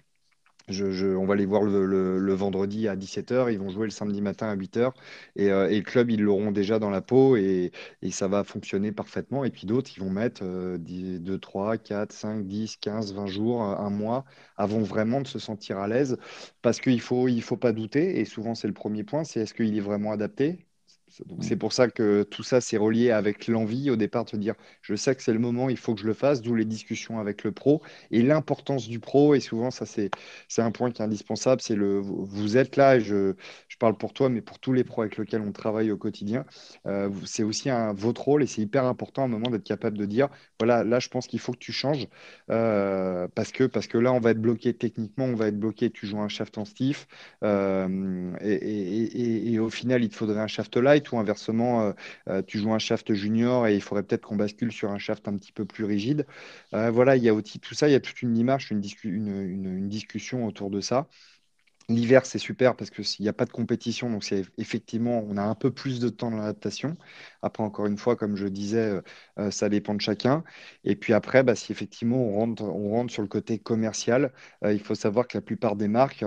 [0.68, 4.56] on va les voir le, vendredi à 17h, ils vont jouer le samedi matin à
[4.56, 4.92] 8h
[5.36, 7.72] et, euh, et le club, ils l'auront déjà dans la peau et,
[8.10, 9.44] ça va fonctionner parfaitement.
[9.44, 10.44] Et puis d'autres, ils vont mettre
[10.78, 14.24] 2, 3, 4, 5, 10, 15, 20 jours, un mois
[14.56, 16.16] avant vraiment de se sentir à l'aise
[16.62, 18.20] parce qu'il ne faut, il faut pas douter.
[18.20, 20.66] Et souvent, c'est le premier point, c'est est-ce qu'il est vraiment adapté?
[21.24, 24.36] Donc c'est pour ça que tout ça, c'est relié avec l'envie au départ de te
[24.36, 26.64] dire, je sais que c'est le moment, il faut que je le fasse, d'où les
[26.64, 29.34] discussions avec le pro et l'importance du pro.
[29.34, 30.10] Et souvent, ça, c'est
[30.58, 31.60] un point qui est indispensable.
[31.60, 33.34] C'est le, vous êtes là, et je,
[33.68, 36.44] je, parle pour toi, mais pour tous les pros avec lesquels on travaille au quotidien,
[36.86, 39.98] euh, c'est aussi un, votre rôle et c'est hyper important à un moment d'être capable
[39.98, 42.08] de dire, voilà, là, je pense qu'il faut que tu changes
[42.50, 45.90] euh, parce, que, parce que là, on va être bloqué techniquement, on va être bloqué,
[45.90, 47.06] tu joues un shaft en stiff
[47.42, 51.92] euh, et, et, et, au final, il te faudrait un shaft light ou inversement, euh,
[52.28, 55.28] euh, tu joues un shaft junior et il faudrait peut-être qu'on bascule sur un shaft
[55.28, 56.26] un petit peu plus rigide.
[56.74, 58.32] Euh, voilà, il y a tout ça, il y a toute une
[59.04, 61.08] une, une discussion autour de ça.
[61.88, 65.42] L'hiver, c'est super parce qu'il n'y a pas de compétition, donc c'est effectivement, on a
[65.44, 66.96] un peu plus de temps dans l'adaptation.
[67.42, 69.02] Après, encore une fois, comme je disais, euh,
[69.38, 70.42] euh, ça dépend de chacun.
[70.82, 74.32] Et puis après, bah, si effectivement on rentre, on sur le côté commercial,
[74.64, 76.24] euh, il faut savoir que la plupart des marques,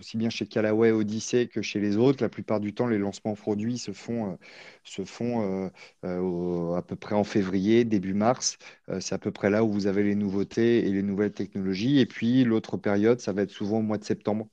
[0.00, 3.34] aussi bien chez Callaway, Odyssey que chez les autres, la plupart du temps, les lancements
[3.34, 4.36] produits se font,
[4.82, 5.70] se font
[6.02, 8.58] à peu près en février, début mars.
[9.00, 12.00] c'est à peu près là où vous avez les nouveautés et les nouvelles technologies.
[12.00, 14.48] Et puis l'autre période, ça va être souvent au mois de septembre.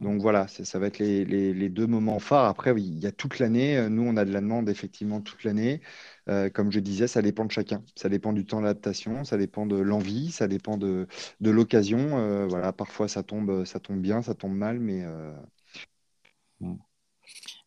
[0.00, 2.44] Donc voilà, ça va être les, deux moments phares.
[2.44, 3.88] Après, il y a toute l'année.
[3.90, 5.80] Nous, on a de la demande effectivement toute l'année.
[6.28, 7.82] Euh, comme je disais, ça dépend de chacun.
[7.96, 11.08] Ça dépend du temps d'adaptation, ça dépend de l'envie, ça dépend de,
[11.40, 12.18] l'occasion.
[12.18, 15.04] Euh, voilà, parfois ça tombe, ça tombe bien, ça tombe mal, mais.
[15.04, 15.32] Euh,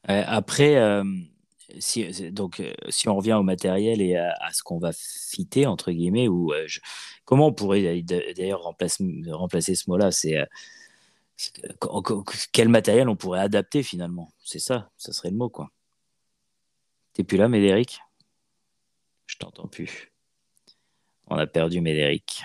[0.07, 1.01] après,
[1.79, 6.27] si, donc, si on revient au matériel et à, ce qu'on va fitter, entre guillemets,
[6.27, 6.53] ou
[7.25, 10.11] comment on pourrait d'ailleurs remplacer, remplacer ce mot-là?
[12.51, 14.31] Quel matériel on pourrait adapter finalement?
[14.43, 15.71] C'est ça, ça serait le mot quoi.
[17.13, 17.99] T'es plus là, Médéric?
[19.25, 20.11] Je t'entends plus.
[21.27, 22.43] On a perdu Médéric.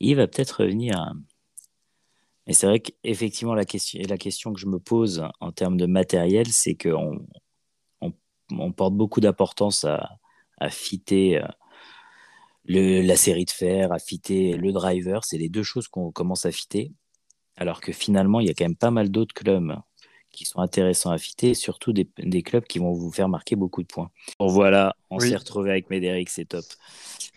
[0.00, 1.14] Il va peut-être revenir.
[2.46, 5.86] Mais c'est vrai qu'effectivement, la question, la question que je me pose en termes de
[5.86, 7.26] matériel, c'est qu'on
[8.50, 10.18] on, porte beaucoup d'importance à,
[10.58, 11.42] à fitter
[12.70, 16.46] euh, la série de fer, à fitter le driver, c'est les deux choses qu'on commence
[16.46, 16.92] à fitter.
[17.56, 19.76] Alors que finalement, il y a quand même pas mal d'autres clubs
[20.36, 22.06] qui sont intéressants à fitter, et surtout des,
[22.42, 24.10] clubs qui vont vous faire marquer beaucoup de points.
[24.38, 26.64] Bon, voilà, on s'est retrouvé avec Médéric, c'est top.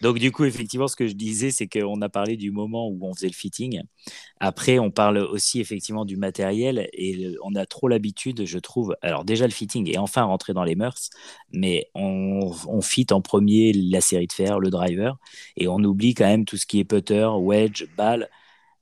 [0.01, 2.99] Donc du coup, effectivement, ce que je disais, c'est qu'on a parlé du moment où
[3.01, 3.81] on faisait le fitting.
[4.39, 8.95] Après, on parle aussi effectivement du matériel et on a trop l'habitude, je trouve.
[9.01, 11.09] Alors déjà le fitting est enfin rentré dans les mœurs,
[11.51, 15.17] mais on, on fit en premier la série de fer, le driver,
[15.57, 18.29] et on oublie quand même tout ce qui est putter, wedge, balle.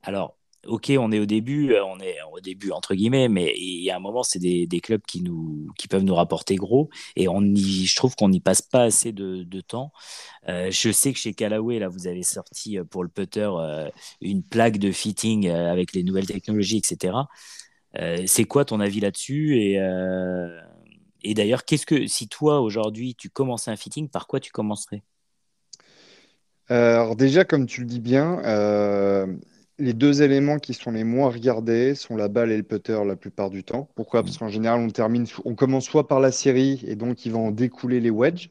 [0.02, 3.82] Alors ok, on est au début, euh, on est au début entre guillemets, mais il
[3.82, 7.28] y a un moment, c'est des, clubs qui, nous, qui peuvent nous rapporter gros et
[7.28, 9.92] on y, je trouve qu'on n'y passe pas assez de, temps.
[10.48, 13.48] Euh, je sais que chez Callaway, là, vous avez sorti euh, pour le putter
[14.20, 17.14] une plaque de fitting avec les nouvelles technologies, etc.
[18.26, 19.78] c'est quoi ton avis là-dessus et,
[21.22, 25.02] et d'ailleurs, qu'est-ce que si toi aujourd'hui tu commençais un fitting, par quoi tu commencerais?
[26.68, 28.40] Alors déjà, comme tu le dis bien
[29.78, 33.16] les deux éléments qui sont les moins regardés sont la balle et le putter la
[33.16, 33.88] plupart du temps.
[33.94, 34.22] Pourquoi?
[34.22, 37.38] Parce qu'en général, on termine, on commence soit par la série et donc il va
[37.38, 38.50] en découler les wedges.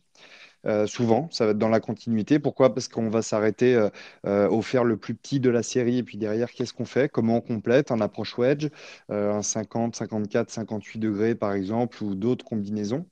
[0.65, 2.39] Euh, souvent, ça va être dans la continuité.
[2.39, 2.73] Pourquoi?
[2.73, 3.89] Parce qu'on va s'arrêter euh,
[4.27, 7.09] euh, au faire le plus petit de la série et puis derrière, qu'est-ce qu'on fait?
[7.09, 8.69] Comment on complète un approche wedge,
[9.09, 13.05] un 50, 54, 58 degrés par exemple, ou d'autres combinaisons?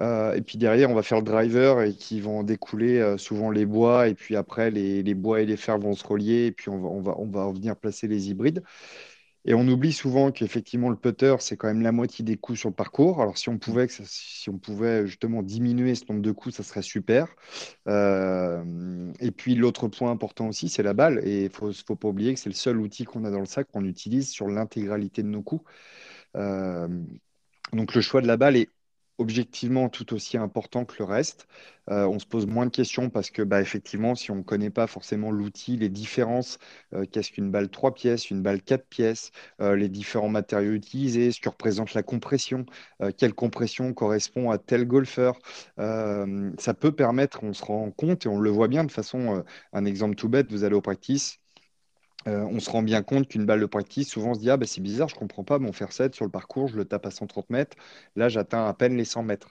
[0.00, 3.50] Euh, et puis derrière, on va faire le driver et qui vont découler euh, souvent
[3.50, 4.08] les bois.
[4.08, 6.46] Et puis après, les, les, bois et les fers vont se relier.
[6.46, 8.62] Et puis on va, on va, on va venir placer les hybrides.
[9.46, 12.70] Et on oublie souvent qu'effectivement, le putter, c'est quand même la moitié des coups sur
[12.70, 13.20] le parcours.
[13.20, 16.82] Alors, si on pouvait, si on pouvait justement diminuer ce nombre de coups, ça serait
[16.82, 17.28] super.
[17.86, 21.20] Euh, et puis, l'autre point important aussi, c'est la balle.
[21.24, 23.46] Et il faut, faut, pas oublier que c'est le seul outil qu'on a dans le
[23.46, 25.64] sac qu'on utilise sur l'intégralité de nos coups.
[27.72, 28.68] donc, le choix de la balle est
[29.18, 31.46] objectivement tout aussi important que le reste.
[31.90, 34.70] Euh, on se pose moins de questions parce que, bah, effectivement, si on ne connaît
[34.70, 36.58] pas forcément l'outil, les différences,
[36.94, 41.30] euh, qu'est-ce qu'une balle 3 pièces, une balle 4 pièces, euh, les différents matériaux utilisés,
[41.32, 42.64] ce que représente la compression,
[43.18, 45.38] quelle compression correspond à tel golfeur,
[45.76, 49.84] ça peut permettre, on se rend compte et on le voit bien de façon, un
[49.84, 51.38] exemple tout bête, vous allez au practice,
[52.26, 54.56] euh, on se rend bien compte qu'une balle de practice, souvent on se dit Ah,
[54.56, 56.84] bah, c'est bizarre, je ne comprends pas mon faire 7 sur le parcours, je le
[56.84, 57.76] tape à 130 mètres.
[58.16, 59.48] Là, j'atteins à peine les 100 mètres.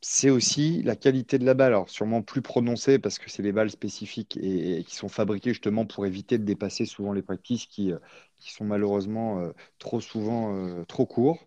[0.00, 1.68] c'est aussi la qualité de la balle.
[1.74, 5.86] Alors, sûrement plus prononcée parce que c'est des balles spécifiques et, qui sont fabriquées justement
[5.86, 7.98] pour éviter de dépasser souvent les practices qui, euh,
[8.38, 11.46] sont malheureusement euh, trop souvent trop courts.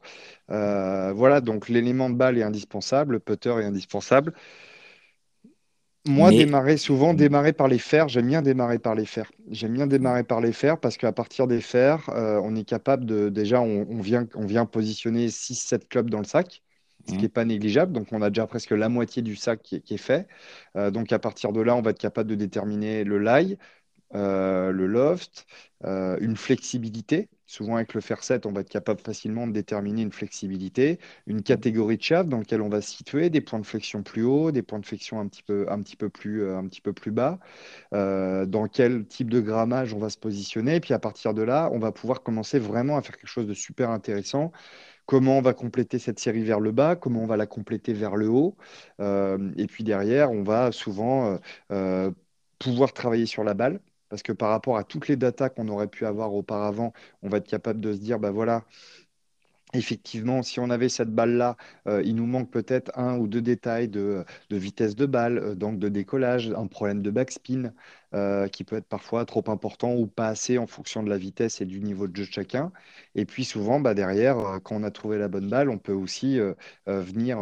[0.50, 4.34] Voilà, donc l'élément de balle est indispensable, le putter est indispensable.
[6.07, 9.31] Moi, Mais démarrer souvent, démarrer par les fers, j'aime bien démarrer par les fers.
[9.51, 13.05] J'aime bien démarrer par les fers parce qu'à partir des fers, euh, on est capable
[13.05, 16.63] de, déjà, on, on vient, on vient positionner six sept clubs dans le sac,
[17.07, 17.93] ce qui n'est pas négligeable.
[17.93, 20.27] Donc, on a déjà presque la moitié du sac qui est, qui est fait.
[20.75, 23.57] Euh, donc, à partir de là, on va être capable de déterminer le lie,
[24.13, 25.45] euh, le loft,
[25.86, 27.30] euh, une flexibilité.
[27.47, 31.43] Souvent, avec le fer 7, on va être capable facilement de déterminer une flexibilité, une
[31.43, 34.52] catégorie de shaft dans laquelle on va se situer, des points de flexion plus hauts,
[34.52, 36.93] des points de flexion un petit peu, un petit peu plus, euh, un petit peu
[36.93, 37.39] plus bas,
[37.91, 40.76] dans quel type de grammage on va se positionner.
[40.76, 43.47] Et puis, à partir de là, on va pouvoir commencer vraiment à faire quelque chose
[43.47, 44.52] de super intéressant.
[45.06, 48.15] Comment on va compléter cette série vers le bas, comment on va la compléter vers
[48.17, 48.58] le haut?
[49.00, 51.39] Et puis derrière, on va souvent
[52.60, 53.82] pouvoir travailler sur la balle.
[54.12, 56.93] Parce que par rapport à toutes les datas qu'on aurait pu avoir auparavant,
[57.24, 58.65] on va être capable de se dire, bah voilà,
[59.74, 61.56] Effectivement, si on avait cette balle-là,
[61.88, 65.56] euh, il nous manque peut-être un ou deux détails de, de vitesse de balle, euh,
[65.56, 67.74] d'angle de décollage, un problème de backspin
[68.13, 71.62] euh, qui peut être parfois trop important ou pas assez en fonction de la vitesse
[71.62, 72.74] et du niveau de jeu de chacun.
[73.15, 75.93] Et puis souvent, bah, derrière, euh, quand on a trouvé la bonne balle, on peut
[75.93, 76.54] aussi euh,
[76.88, 77.39] venir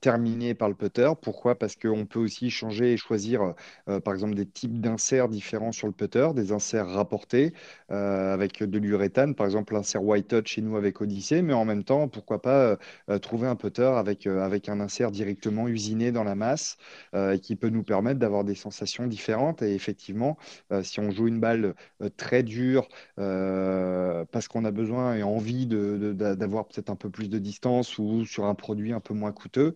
[0.00, 1.12] terminer par le putter.
[1.22, 1.56] Pourquoi?
[1.56, 3.54] Parce qu'on peut aussi changer et choisir,
[3.86, 7.52] par exemple, des types d'inserts différents sur le putter, des inserts rapportés
[7.88, 11.84] avec de l'uréthane, par exemple l'insert White Touch chez nous avec Odyssey, mais en même
[11.84, 12.76] temps, pourquoi pas
[13.20, 16.76] trouver un putter avec, avec un insert directement usiné dans la masse
[17.42, 19.62] qui peut nous permettre d'avoir des sensations différentes.
[19.62, 20.36] Et effectivement,
[20.72, 25.22] euh, si on joue une balle euh, très dure euh, parce qu'on a besoin et
[25.22, 29.32] envie d'avoir peut-être un peu plus de distance ou sur un produit un peu moins
[29.32, 29.74] coûteux,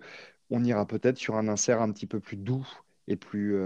[0.51, 2.67] on ira peut-être sur un insert un petit peu plus doux.
[3.11, 3.57] Et plus,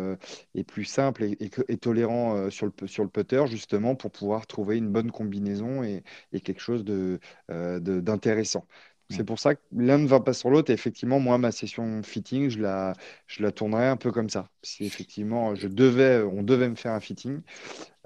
[0.54, 4.88] et plus simple et, tolérant sur le, sur le putter, justement, pour pouvoir trouver une
[4.88, 6.04] bonne combinaison et,
[6.44, 6.84] quelque chose
[7.50, 8.66] euh, de- d'intéressant.
[9.10, 9.26] C'est hmm.
[9.26, 10.70] pour ça que l'un ne va pas sur l'autre.
[10.70, 12.94] Et effectivement, moi, ma session fitting, je la,
[13.26, 14.48] je la tournerais un peu comme ça.
[14.62, 17.40] Si effectivement, je devais, on devait me faire un fitting,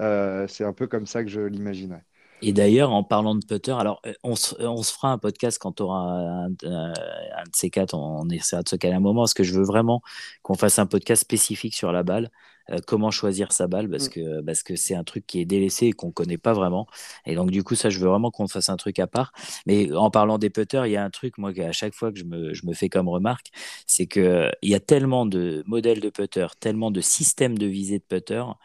[0.00, 2.04] euh, c'est un peu comme ça que je l'imaginerais.
[2.42, 5.58] Et d'ailleurs, en parlant de putter, alors euh, on se, on se fera un podcast
[5.58, 8.94] quand tu auras un, un- un de ces quatre, on, on essaiera de se caler
[8.94, 10.02] un moment, parce que je veux vraiment
[10.42, 12.30] qu'on fasse un podcast spécifique sur la balle,
[12.70, 14.10] euh, comment choisir sa balle, parce Mm.
[14.10, 16.86] que parce que c'est un truc qui est délaissé et qu'on connaît pas vraiment.
[17.26, 19.32] Et donc du coup, ça, je veux vraiment qu'on fasse un truc à part.
[19.66, 22.18] Mais en parlant des putters, il y a un truc, moi, à chaque fois que
[22.18, 23.48] je me, je me fais comme remarque,
[23.86, 27.98] c'est que il y a tellement de modèles de putters, tellement de systèmes de visée
[27.98, 28.56] de putters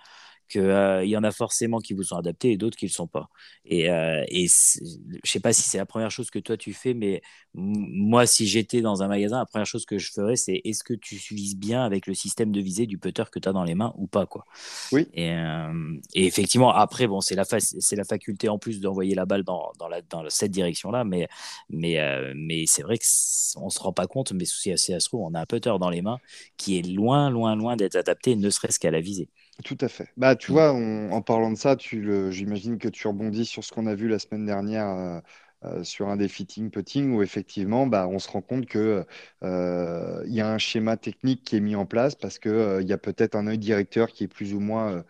[0.52, 3.08] qu'il y en a forcément qui vous sont adaptés et d'autres qui ne le sont
[3.08, 3.30] pas.
[3.66, 6.94] Et, euh, et je sais pas si c'est la première chose que toi tu fais,
[6.94, 7.22] mais
[7.54, 10.94] moi, si j'étais dans un magasin, la première chose que je ferais, c'est est-ce que
[10.94, 13.76] tu vises bien avec le système de visée du putter que tu as dans les
[13.76, 14.46] mains ou pas, quoi.
[14.92, 18.80] Oui, Et, euh, et effectivement, après, bon, c'est la, fa- c'est la faculté en plus
[18.80, 21.28] d'envoyer la balle dans, dans, la, dans cette direction-là, mais,
[21.70, 25.06] mais, euh, mais c'est vrai qu'on ne se rend pas compte, mais si ça se
[25.10, 26.20] trouve, on a un putter dans les mains
[26.58, 29.30] qui est loin, loin, loin d'être adapté, ne serait-ce qu'à la visée.
[29.64, 30.10] Tout à fait.
[30.18, 30.54] Bah, tu Mm.
[30.54, 33.86] vois, on- en parlant de ça, tu le, j'imagine que tu rebondis sur ce qu'on
[33.86, 35.20] a vu la semaine dernière euh,
[35.66, 39.06] euh, sur un des fitting putting où effectivement, bah, on se rend compte que
[39.44, 42.88] euh, y a un schéma technique qui est mis en place parce que euh, il
[42.90, 45.04] y a peut-être un œil directeur qui est plus ou moins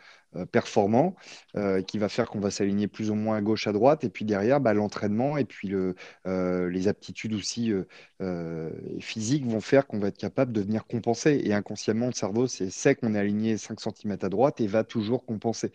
[0.51, 1.15] performant,
[1.57, 4.09] euh, qui va faire qu'on va s'aligner plus ou moins à gauche, à droite, et
[4.09, 7.83] puis derrière, bah, l'entraînement et puis euh, les aptitudes aussi euh,
[8.21, 11.41] euh, physiques vont faire qu'on va être capable de venir compenser.
[11.43, 15.25] Et inconsciemment, le cerveau sait qu'on est aligné 5 centimètres à droite et va toujours
[15.25, 15.71] compenser.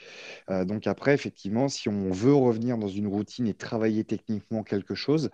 [0.50, 4.94] Euh, donc après, effectivement, si on veut revenir dans une routine et travailler techniquement quelque
[4.94, 5.30] chose,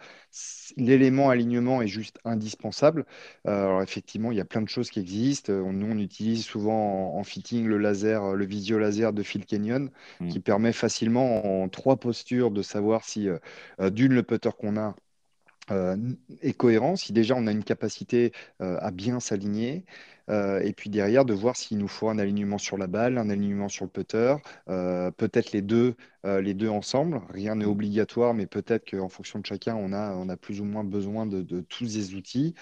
[0.77, 3.07] l'élément alignement est juste indispensable.
[3.47, 5.53] Euh, alors effectivement, il y a plein de choses qui existent.
[5.53, 9.45] Euh, Nous, on utilise souvent en, fitting le laser, euh, le visio laser de Phil
[9.47, 10.29] Kenyon, Mm.
[10.29, 13.39] qui permet facilement en trois postures de savoir si, euh,
[13.81, 14.95] euh, d'une, le putter qu'on a
[15.71, 15.97] euh,
[16.43, 19.85] et cohérent, si déjà on a une capacité euh, à bien s'aligner,
[20.29, 23.31] euh, et puis derrière de voir s'il nous faut un alignement sur la balle, un
[23.31, 25.95] alignement sur le putter, peut-être les deux,
[26.25, 27.21] les deux ensemble.
[27.31, 27.69] Rien n'est Mm.
[27.69, 31.27] obligatoire, mais peut-être qu'en fonction de chacun, on a, on a plus ou moins besoin
[31.27, 32.55] de, de tous ces outils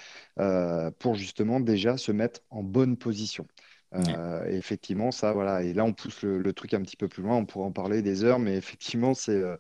[0.99, 3.47] pour justement déjà se mettre en bonne position.
[3.93, 4.15] Ouais.
[4.17, 5.63] Euh, et effectivement, ça, voilà.
[5.63, 7.37] Et là, on pousse le, truc un petit peu plus loin.
[7.37, 9.57] On pourrait en parler des heures, mais effectivement, c'est euh,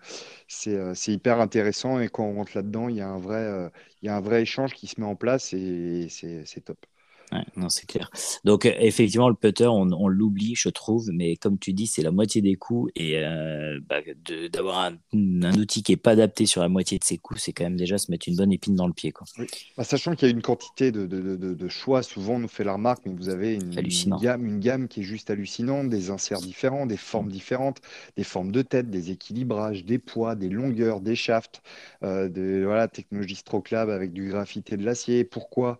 [0.68, 2.00] euh, hyper intéressant.
[2.00, 3.70] Et quand on rentre là-dedans, il y a un vrai,
[4.02, 6.70] il y a un vrai échange qui se met en place et c'est c'est
[7.56, 8.10] non, c'est clair.
[8.44, 12.10] Donc, euh, effectivement, le putter, on, l'oublie, je trouve, mais comme tu dis, c'est la
[12.10, 12.90] moitié des coups.
[12.96, 14.00] Et euh, bah,
[14.52, 17.64] d'avoir un, outil qui n'est pas adapté sur la moitié de ses coups, c'est quand
[17.64, 19.12] même déjà se mettre une bonne épine dans le pied.
[19.12, 19.26] Quoi.
[19.76, 23.02] Bah, sachant qu'il y a une quantité de, choix, souvent on nous fait la remarque,
[23.06, 23.70] mais vous avez une,
[24.20, 27.32] gamme, une gamme qui est juste hallucinante, des inserts différents, des formes mm.
[27.32, 27.80] différentes,
[28.16, 31.62] des formes de tête, des équilibrages, des poids, des longueurs, des shafts,
[32.02, 35.24] euh, de voilà, technologie Stroke Lab avec du graphite et de l'acier.
[35.24, 35.78] Pourquoi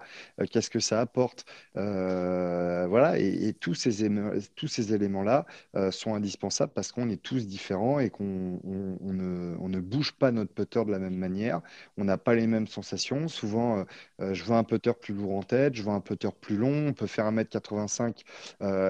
[0.51, 1.40] Qu'est-ce que ça apporte?
[1.77, 4.11] Euh, voilà, et, tous ces,
[4.57, 9.57] tous ces éléments-là euh, sont indispensables parce qu'on est tous différents et qu'on on, ne,
[9.61, 11.61] on, ne, bouge pas notre putter de la même manière.
[11.97, 13.29] On n'a pas les mêmes sensations.
[13.29, 13.85] Souvent,
[14.21, 16.89] euh, je vois un putter plus lourd en tête, je vois un putter plus long.
[16.89, 18.23] On peut faire 1m85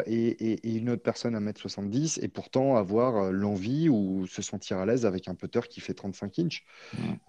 [0.07, 5.05] et, et, une autre personne 1m70 et pourtant avoir l'envie ou se sentir à l'aise
[5.07, 6.65] avec un putter qui fait 35 inches.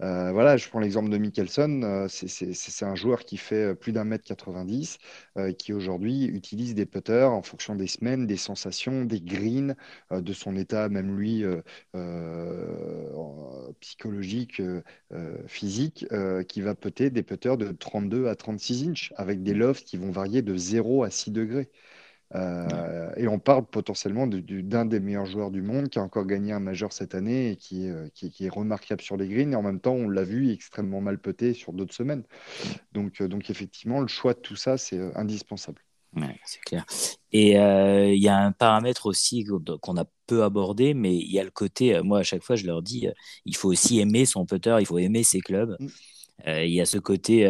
[0.00, 2.06] voilà, je prends l'exemple de Mickelson.
[2.08, 4.98] C'est un joueur qui fait plus d'un mètre 90
[5.36, 9.74] euh, qui aujourd'hui utilise des putters en fonction des semaines, des sensations, des greens,
[10.12, 11.62] euh, de son état, même lui, euh,
[13.80, 14.62] psychologique,
[15.46, 16.06] physique,
[16.48, 20.10] qui va putter des putters de 32 à 36 inches avec des lofts qui vont
[20.10, 21.70] varier de 0 à 6 degrés.
[22.34, 26.60] Et on parle potentiellement d'un des meilleurs joueurs du monde qui a encore gagné un
[26.60, 29.52] majeur cette année et qui, qui, est remarquable sur les greens.
[29.52, 32.22] Et en même temps, on l'a vu extrêmement mal puté sur d'autres semaines.
[32.92, 35.82] Donc, donc, effectivement, le choix de tout ça, c'est indispensable.
[36.44, 36.86] c'est clair.
[37.32, 39.44] Et il y a un paramètre aussi
[39.80, 42.66] qu'on a peu abordé, mais il y a le côté, moi à chaque fois je
[42.66, 43.08] leur dis,
[43.44, 45.76] il faut aussi aimer son putter, il faut aimer ses clubs.
[45.78, 45.88] Mm.
[46.46, 47.46] Il y a ce côté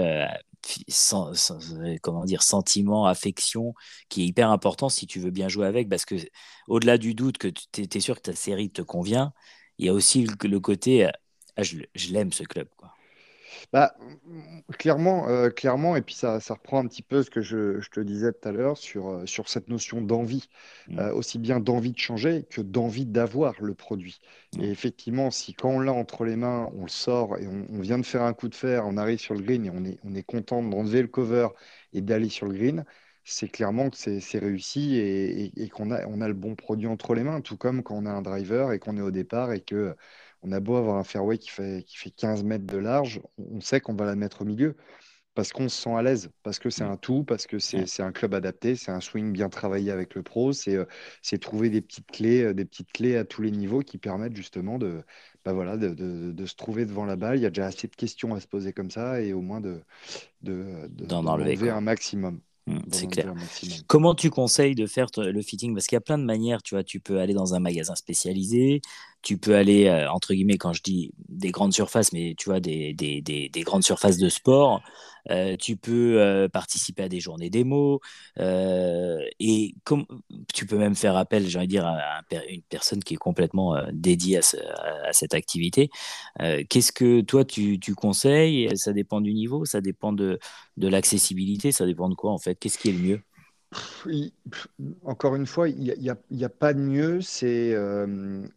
[0.88, 1.32] sans,
[2.02, 3.74] comment dire, sentiment, affection,
[4.08, 6.16] qui est hyper important si tu veux bien jouer avec, parce que
[6.68, 9.32] au-delà du doute que tu es, sûr que ta série te convient,
[9.78, 11.06] il y a aussi le, côté,
[11.56, 12.68] ah, je, je l'aime ce club.
[12.76, 12.92] Quoi.
[13.72, 13.94] Bah,
[14.78, 17.90] clairement, euh, clairement, et puis ça, ça, reprend un petit peu ce que je, je
[17.90, 20.48] te disais tout à l'heure sur, euh, sur cette notion d'envie,
[20.88, 20.98] mmh.
[20.98, 24.20] euh, aussi bien d'envie de changer que d'envie d'avoir le produit.
[24.56, 24.62] Mmh.
[24.62, 27.98] Et effectivement, si quand on l'a entre les mains, on le sort et on, vient
[27.98, 30.14] de faire un coup de fer, on arrive sur le green et on est, on
[30.14, 31.48] est content d'enlever le cover
[31.92, 32.84] et d'aller sur le green,
[33.24, 37.14] c'est clairement que c'est réussi et, et qu'on a, on a le bon produit entre
[37.14, 39.60] les mains, tout comme quand on a un driver et qu'on est au départ et
[39.60, 39.96] que
[40.42, 43.60] on a beau avoir un fairway qui fait, qui fait 15 mètres de large, on
[43.60, 44.76] sait qu'on va la mettre au milieu
[45.34, 46.90] parce qu'on se sent à l'aise, parce que c'est mm.
[46.90, 50.22] un tout, parce que c'est un club adapté, c'est un swing bien travaillé avec le
[50.22, 53.80] pro, c'est euh, trouver des petites clés, euh, des petites clés à tous les niveaux
[53.80, 55.02] qui permettent justement de,
[55.44, 57.38] bah voilà, de, se trouver devant la balle.
[57.38, 59.60] Il y a déjà assez de questions à se poser comme ça et au moins
[59.60, 59.80] de,
[60.42, 62.40] d'en enlever un maximum.
[62.66, 63.32] Mm, c'est clair.
[63.88, 65.74] Comment tu conseilles de faire le fitting?
[65.74, 67.94] Parce qu'il y a plein de manières, tu vois, tu peux aller dans un magasin
[67.96, 68.80] spécialisé,
[69.22, 72.60] tu peux aller, euh, entre guillemets, quand je dis des grandes surfaces, mais tu vois,
[72.60, 74.80] des, des, des, des grandes surfaces de sport,
[75.58, 78.00] tu peux participer à des journées démo,
[78.38, 79.74] et
[80.54, 83.76] tu peux même faire appel, j'ai envie de dire, à, une personne qui est complètement
[83.92, 85.90] dédiée à, cette activité.
[86.38, 88.76] Qu'est-ce que toi, tu, conseilles?
[88.76, 90.38] Ça dépend du niveau, ça dépend de,
[90.76, 92.56] l'accessibilité, ça dépend de quoi, en fait?
[92.56, 93.20] Qu'est-ce qui est le mieux?
[95.04, 95.94] Encore une fois, il
[96.30, 97.20] n'y a, pas de mieux.
[97.20, 97.74] C'est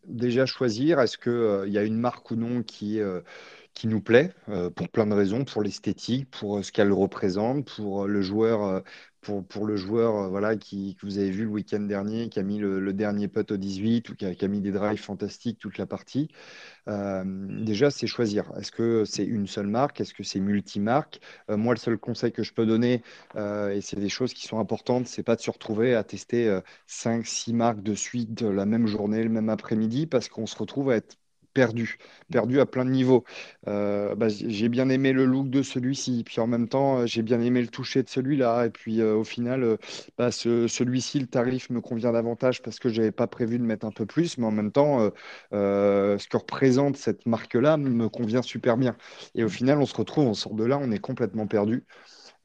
[0.05, 3.21] déjà choisir est-ce qu'il euh, y a une marque ou non qui, euh,
[3.75, 4.33] qui nous plaît,
[4.75, 8.83] pour plein de raisons, pour l'esthétique, pour ce qu'elle représente, pour le joueur,
[9.21, 12.59] pour, le joueur voilà, qui, que vous avez vu le week-end dernier, qui a mis
[12.59, 16.29] le, dernier putt au 18 ou qui a, mis des drives fantastiques toute la partie.
[16.87, 18.51] Euh, déjà, c'est choisir.
[18.57, 20.01] Est-ce que c'est une seule marque?
[20.01, 21.19] Est-ce que c'est multi-marque?
[21.49, 23.03] Euh, Moi, le seul conseil que je peux donner,
[23.35, 26.59] euh, et c'est des choses qui sont importantes, c'est pas de se retrouver à tester
[26.87, 30.97] 5-6 marques de suite la même journée, le même après-midi, parce qu'on se retrouve à
[30.97, 31.17] être
[31.55, 31.97] perdu,
[32.31, 33.23] perdu à plein de niveaux.
[33.67, 37.23] Euh, bah, j'ai bien aimé le look de celui-ci, puis en même temps, euh, j'ai
[37.23, 39.77] bien aimé le toucher de celui-là, et puis euh, au final,
[40.19, 43.85] bah, celui-ci, le tarif me convient davantage parce que je n'avais pas prévu de mettre
[43.87, 45.09] un peu plus, mais en même temps,
[45.51, 48.95] ce que représente cette marque-là me convient super bien.
[49.35, 51.85] Et au final, on se retrouve, on sort de là, on est complètement perdu.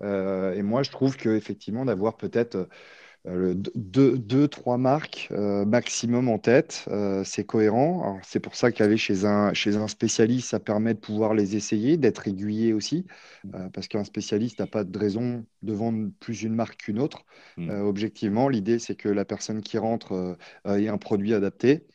[0.03, 2.68] Et moi, je trouve qu'effectivement, d'avoir peut-être
[3.26, 8.18] euh, deux, trois marques euh, maximum en tête, euh, c'est cohérent.
[8.22, 11.98] C'est pour ça qu'aller chez un, chez un spécialiste, ça permet de pouvoir les essayer,
[11.98, 13.07] d'être aiguillé aussi,
[13.44, 13.68] mmh.
[13.74, 17.26] parce qu'un spécialiste n'a pas de raison de vendre plus une marque qu'une autre.
[17.59, 17.70] Mmh.
[17.70, 21.86] objectivement, l'idée, c'est que la personne qui rentre ait un produit adapté.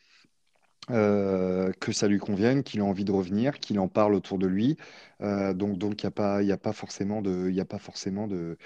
[0.88, 4.76] Que ça lui convienne, qu'il ait envie de revenir, qu'il en parle autour de lui.
[5.20, 8.56] donc, donc, il n'y a pas, a pas forcément de, il a pas forcément de,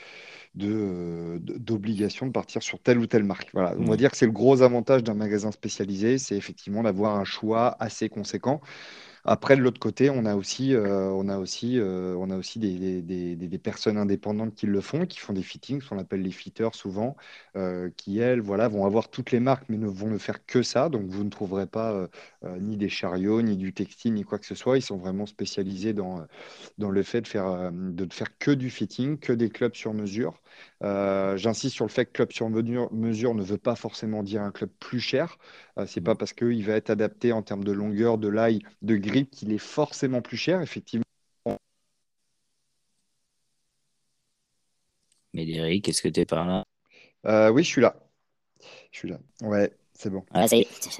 [0.60, 3.50] euh, d'obligation de, partir sur telle ou telle marque.
[3.52, 3.74] Voilà.
[3.78, 3.96] On va mmh.
[3.96, 8.08] dire que c'est le gros avantage d'un magasin spécialisé, c'est effectivement d'avoir un choix assez
[8.08, 8.60] conséquent.
[9.24, 12.58] Après, de l'autre côté, on a aussi, euh, on a aussi, euh, on a aussi
[12.58, 17.16] des, personnes indépendantes qui le font, qui font des fittings, qu'on appelle les fitters souvent,
[17.56, 20.62] euh, qui, elles, voilà, vont avoir toutes les marques, mais ne vont ne faire que
[20.62, 20.88] ça.
[20.88, 22.08] Donc, vous ne trouverez pas
[22.60, 24.78] ni des chariots, ni du textile, ni quoi que ce soit.
[24.78, 26.26] Ils sont vraiment spécialisés dans,
[26.78, 30.40] dans le fait de faire, de faire que du fitting, que des clubs sur mesure.
[30.82, 34.50] Euh, j'insiste sur le fait que club sur mesure, ne veut pas forcément dire un
[34.52, 35.38] club plus cher.
[35.78, 38.96] Euh, c'est pas parce qu'il va être adapté en termes de longueur, de laille, de
[38.96, 40.60] grip qu'il est forcément plus cher.
[40.62, 41.04] Effectivement,
[45.34, 46.64] Médéric, est-ce que tu es par là?
[47.26, 47.96] Euh, oui, je suis là.
[48.92, 49.18] Je suis là.
[49.42, 49.72] Ouais,
[50.02, 50.22] c'est bon.
[50.32, 50.46] Ah.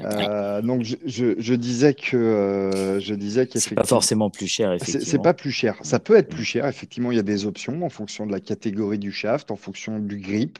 [0.00, 4.76] Euh, donc je, je- je disais que euh, je disais C'est pas forcément plus cher,
[4.78, 5.76] c'est pas plus cher.
[5.82, 6.66] Ça peut être plus cher.
[6.66, 9.98] Effectivement, il y a des options en fonction de la catégorie du shaft, en fonction
[9.98, 10.58] du grip.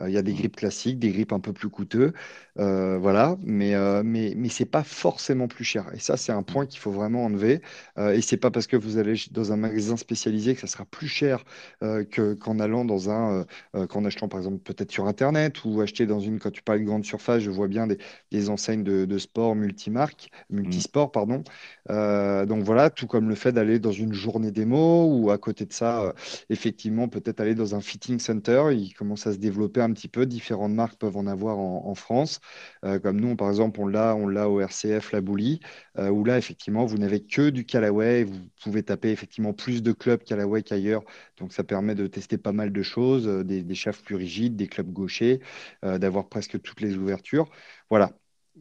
[0.00, 0.36] Euh, il y a des Mm.
[0.36, 2.12] grips classiques, des grips un peu plus coûteux.
[2.58, 5.86] Euh, voilà, mais euh, mais mais c'est pas forcément plus cher.
[5.94, 7.60] Et ça, c'est un point qu'il faut vraiment enlever.
[7.98, 10.84] Euh, et c'est pas parce que vous allez dans un magasin spécialisé que ça sera
[10.84, 11.44] plus cher
[11.82, 13.44] euh, que qu'en allant dans un
[13.88, 16.84] qu'en achetant par exemple peut-être sur Internet ou acheter dans une quand tu parles de
[16.84, 17.98] grande surface, je vois bien des,
[18.30, 20.30] des enseignes de, de sport multimarques,
[20.62, 20.80] Mm.
[20.80, 21.42] multisport, pardon.
[21.90, 25.64] Euh, donc voilà, tout comme le fait d'aller dans une journée démo ou à côté
[25.66, 26.12] de ça, euh,
[26.50, 28.64] effectivement, peut-être aller dans un fitting center.
[28.72, 30.26] Il commence à se développer un petit peu.
[30.26, 32.40] Différentes marques peuvent en avoir en, en France.
[32.84, 35.60] Euh, comme nous, par exemple, on l'a, on l'a au RCF, la Boulie,
[35.98, 38.24] euh, où là, effectivement, vous n'avez que du Callaway.
[38.24, 41.02] Vous pouvez taper effectivement plus de clubs Callaway qu'ailleurs.
[41.40, 43.74] Donc ça permet de tester pas mal de choses, euh, des, des
[44.04, 45.40] plus rigides, des clubs gauchers,
[45.84, 47.50] euh, d'avoir presque toutes les ouvertures.
[47.90, 48.12] Voilà.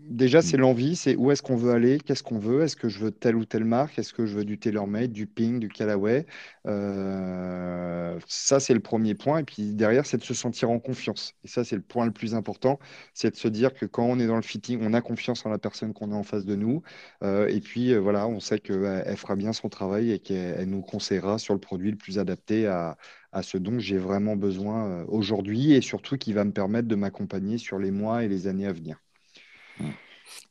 [0.07, 0.57] Déjà, c'est Mm.
[0.57, 3.35] l'envie, c'est où est-ce qu'on veut aller, qu'est-ce qu'on veut, est-ce que je veux telle
[3.35, 6.25] ou telle marque, est-ce que je veux du TaylorMade, du Ping, du Callaway.
[6.65, 9.39] Euh, ça, c'est le premier point.
[9.39, 11.35] Et puis derrière, c'est de se sentir en confiance.
[11.43, 12.79] Et ça, c'est le point le plus important,
[13.13, 15.49] c'est de se dire que quand on est dans le fitting, on a confiance en
[15.49, 16.81] la personne qu'on a en face de nous.
[17.23, 20.55] Euh, et puis euh, voilà, on sait qu'elle elle fera bien son travail et qu'elle
[20.59, 22.97] elle nous conseillera sur le produit le plus adapté à,
[23.31, 27.57] à ce dont j'ai vraiment besoin aujourd'hui et surtout qui va me permettre de m'accompagner
[27.59, 28.99] sur les mois et les années à venir.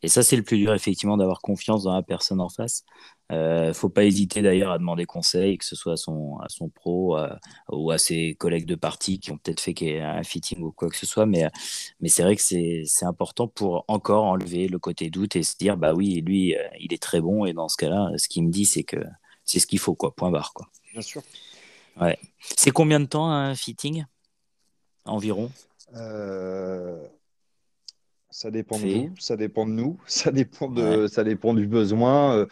[0.02, 2.84] Et ça, c'est le plus dur, effectivement, d'avoir confiance dans la personne en face.
[3.30, 6.68] Euh, faut pas hésiter d'ailleurs à demander conseil, que ce soit à son, à son
[6.68, 7.38] pro à-
[7.70, 10.96] ou à ses collègues de partie qui ont peut-être fait un fitting ou quoi que
[10.96, 11.26] ce soit.
[11.26, 11.48] Mais,
[12.00, 15.56] mais c'est vrai que c'est c'est important pour encore enlever le côté doute et se
[15.56, 17.44] dire, bah oui, lui, euh, il est très bon.
[17.44, 18.98] Et dans ce cas-là, ce qu'il me dit, c'est que
[19.44, 20.14] c'est ce qu'il faut, quoi.
[20.14, 20.68] Point barre, quoi.
[20.92, 21.22] Bien sûr.
[22.00, 22.18] Ouais.
[22.56, 24.04] C'est combien de temps un fitting?
[25.04, 25.50] Environ?
[25.96, 27.02] Euh,
[28.38, 30.98] ça dépend de vous, ça dépend de nous, ça dépend Ouais.
[30.98, 32.34] de, ça dépend du besoin.
[32.36, 32.46] Euh,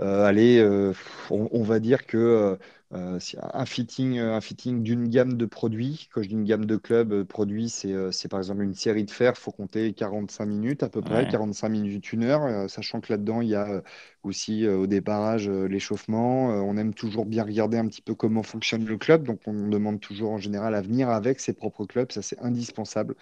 [0.00, 0.92] euh, allez, euh,
[1.30, 2.58] on, on va dire que
[2.92, 3.18] euh,
[3.54, 7.24] un fitting, un fitting d'une gamme de produits, quand je dis une gamme de clubs,
[7.24, 11.26] produits, c'est par exemple une série de fer, faut compter 45 minutes à peu près,
[11.26, 11.26] Ouais.
[11.26, 13.82] 45 minutes, une heure, sachant que là-dedans, il y a
[14.24, 16.52] aussi euh, au déparrage euh, l'échauffement.
[16.52, 19.68] Euh, on aime toujours bien regarder un petit peu comment fonctionne le club, donc on
[19.68, 23.14] demande toujours en général à venir avec ses propres clubs, ça c'est indispensable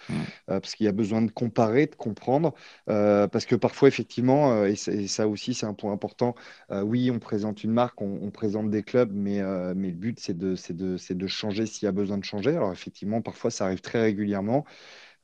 [0.47, 2.53] parce qu'il y a besoin de comparer, de comprendre,
[2.85, 6.35] parce que parfois, effectivement, et, ça aussi, c'est un point important,
[6.71, 9.41] oui, on présente une marque, on, on présente des clubs, mais,
[9.75, 12.51] mais le but, c'est de, de, c'est de changer s'il y a besoin de changer.
[12.51, 14.65] Alors, effectivement, parfois, ça arrive très régulièrement.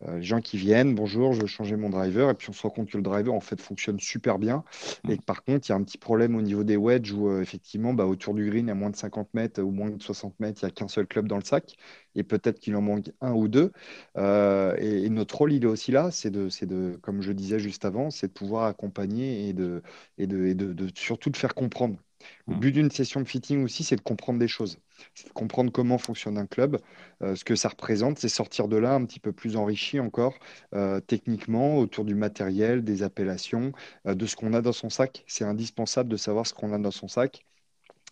[0.04, 2.62] Euh, les gens qui viennent, bonjour, je veux changer mon driver, et puis on se
[2.62, 4.64] rend compte que le driver en fait fonctionne super bien,
[5.08, 5.18] et Mm.
[5.18, 7.41] que par contre il y a un petit problème au niveau des wedges où euh,
[7.41, 10.62] effectivement bah, autour du green à moins de 50 mètres ou moins de 60 mètres,
[10.62, 11.76] il n'y a qu'un seul club dans le sac,
[12.16, 13.72] et peut-être qu'il en manque un ou deux.
[14.18, 17.32] Euh, et, et notre rôle il est aussi là, c'est de, c'est de, comme je
[17.32, 19.82] disais juste avant, c'est de pouvoir accompagner et de,
[20.20, 21.98] et de, et de, de surtout de faire comprendre.
[22.47, 22.59] Le Mm.
[22.59, 24.80] but d'une session de fitting aussi, c'est de comprendre des choses.
[25.13, 26.80] C'est de comprendre comment fonctionne un club,
[27.21, 30.38] euh, ce que ça représente, c'est sortir de là un petit peu plus enrichi encore
[30.73, 33.71] euh, techniquement autour du matériel, des appellations,
[34.07, 35.23] euh, de ce qu'on a dans son sac.
[35.28, 37.45] C'est indispensable de savoir ce qu'on a dans son sac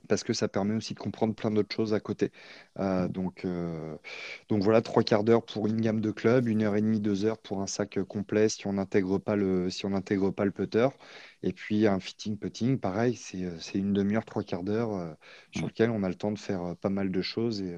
[0.08, 2.32] parce que ça permet aussi de comprendre plein d'autres choses à côté.
[2.80, 3.98] Euh, donc, euh,
[4.50, 7.26] donc voilà, trois quarts d'heure pour une gamme de clubs, une heure et demie, deux
[7.26, 10.46] heures pour un sac euh, complet si on n'intègre pas le, si on n'intègre pas
[10.46, 10.90] le putter.
[11.44, 13.40] Et puis un fitting putting, pareil, c'est,
[13.76, 15.14] une demi-heure, trois quarts d'heure euh,
[15.52, 17.76] sur lequel on a le temps de faire pas mal de choses et,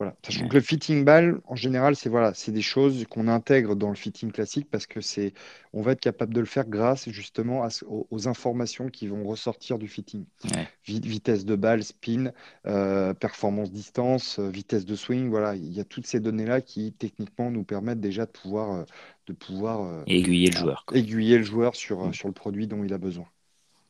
[0.00, 0.16] voilà.
[0.24, 3.90] Sachant que le fitting ball, en général, c'est voilà, c'est des choses qu'on intègre dans
[3.90, 5.34] le fitting classique parce que c'est,
[5.74, 9.22] on va être capable de le faire grâce justement à aux, aux informations qui vont
[9.24, 10.24] ressortir du fitting.
[10.54, 10.66] Ouais.
[10.86, 12.32] Vitesse de balle, spin,
[12.66, 16.92] euh, performance distance, euh, vitesse de swing, voilà, il y a toutes ces données-là qui
[16.94, 18.84] techniquement nous permettent déjà de pouvoir, euh,
[19.26, 20.96] de pouvoir euh, aiguiller le joueur, quoi.
[20.96, 22.14] aiguiller le joueur sur, Mm.
[22.14, 23.26] sur le produit dont il a besoin.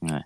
[0.03, 0.21] Ouais.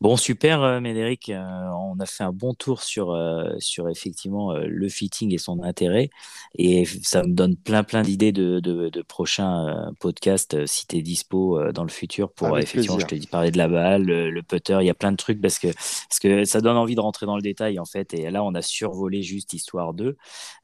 [0.00, 1.28] Bon, super, euh, Médéric.
[1.28, 1.42] Euh,
[1.78, 6.08] on a fait un bon tour sur, euh, sur effectivement le fitting et son intérêt.
[6.54, 11.72] Et ça me donne plein, plein d'idées de, de, prochains podcasts si tu es dispo
[11.72, 14.78] dans le futur pour effectivement, je te dis, parler de la balle, le, putter.
[14.80, 17.26] Il y a plein de trucs parce que, parce que ça donne envie de rentrer
[17.26, 18.14] dans le détail en fait.
[18.14, 20.16] Et là, on a survolé juste histoire 2,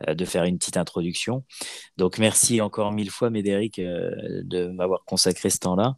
[0.08, 1.44] de faire une petite introduction.
[1.96, 5.96] Donc, merci encore mille fois, Médéric, de m'avoir consacré ce temps-là.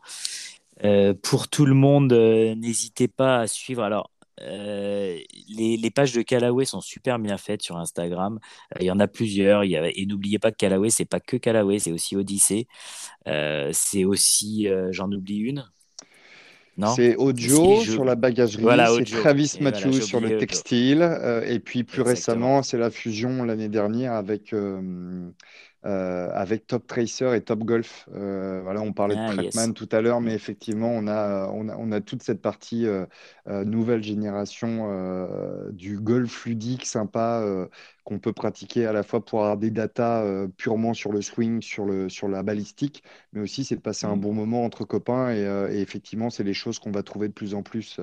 [0.84, 3.82] Euh, pour tout le monde, euh, n'hésitez pas à suivre.
[3.82, 4.10] Alors,
[4.42, 5.18] euh,
[5.48, 8.38] les, pages de Callaway sont super bien faites sur Instagram.
[8.78, 9.64] Il y en a plusieurs.
[9.64, 12.66] Il y et n'oubliez pas que Callaway, c'est pas que Callaway, c'est aussi Odyssey.
[13.26, 15.64] c'est aussi, j'en oublie une.
[16.94, 18.64] C'est Audio sur la bagagerie,
[19.04, 21.02] c'est Travis Matthews sur le textile,
[21.44, 24.54] et puis plus récemment, c'est la fusion l'année dernière avec
[25.86, 28.08] euh, avec Top Tracer et Top Golf.
[28.12, 31.68] Euh, voilà, on parlait de ah, Trackman tout à l'heure, mais effectivement, on a, on
[31.68, 33.06] a, on a toute cette partie euh,
[33.46, 34.88] nouvelle génération
[35.70, 37.44] du golf ludique sympa
[38.02, 41.84] qu'on peut pratiquer à la fois pour avoir des datas purement sur le swing, sur,
[41.84, 44.20] le, sur la balistique, mais aussi c'est de passer un mm.
[44.20, 45.30] bon moment entre copains.
[45.30, 48.00] Et, et effectivement, c'est les choses qu'on va trouver de plus en plus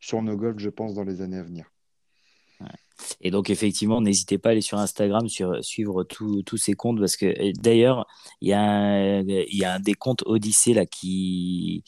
[0.00, 1.70] sur nos golfs, je pense, dans les années à venir.
[3.20, 7.16] Et donc, effectivement, n'hésitez pas à aller sur Instagram, sur, suivre tous ces comptes, parce
[7.16, 8.06] que d'ailleurs,
[8.40, 11.84] il y, a un, y a un des comptes Odyssée là qui.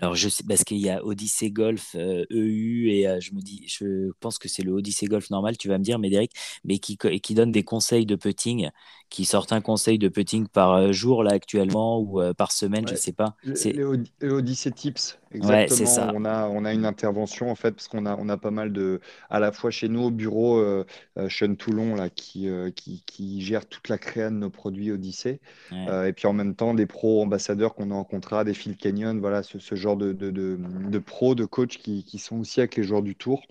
[0.00, 3.40] Alors, je sais, parce qu'il y a Odyssée Golf EU, e et euh, je me
[3.40, 6.32] dis, je pense que c'est le Odyssée Golf normal, tu vas me dire, Médéric,
[6.64, 8.70] mais qui, qui donne des conseils de putting,
[9.12, 12.86] qui sortent un conseil de putting par euh, jour là actuellement ou euh, par semaine,
[12.86, 13.36] je ne sais pas.
[13.54, 13.76] C'est
[14.22, 15.90] Odyssey Tips, exactement.
[15.90, 16.12] ça.
[16.14, 18.72] On, a, on a une intervention en fait, parce qu'on a, on a pas mal
[18.72, 19.00] de.
[19.28, 20.84] À la fois chez nous au bureau, euh,
[21.28, 25.40] Sean Toulon là, qui, qui, qui, gère toute la créa de nos produits Odyssey.
[25.70, 29.18] et puis en même temps, des pros ambassadeurs qu'on a en contrat, des Phil Canyon,
[29.20, 32.60] voilà, ce, ce genre de, de, de, de pros, de coachs qui, qui, sont aussi
[32.60, 33.42] avec les joueurs du tour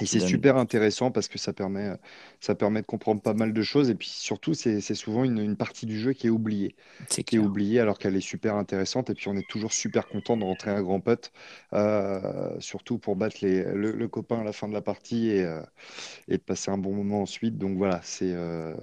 [0.00, 1.92] et c'est super intéressant parce que ça permet,
[2.40, 3.88] ça permet de comprendre pas mal de choses.
[3.88, 6.74] Et puis surtout, c'est souvent une, une partie du jeu qui est oubliée.
[7.08, 9.10] Qui est oubliée alors qu'elle est super intéressante.
[9.10, 11.30] Et puis on est toujours super content de rentrer un grand putt,
[11.72, 15.62] euh, surtout pour battre les, le, copain à la fin de la partie et, euh,
[16.26, 17.56] et de passer un bon moment ensuite.
[17.56, 18.74] Donc voilà, c'est euh,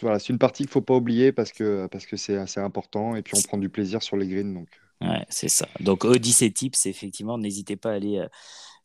[0.00, 3.14] voilà, une partie qu'il ne faut pas oublier parce que parce que c'est assez important.
[3.14, 4.54] Et puis on prend du plaisir sur les greens.
[4.54, 4.68] Donc,
[5.02, 5.68] ouais, c'est ça.
[5.78, 8.26] Donc Odyssey Tips, effectivement, n'hésitez pas à aller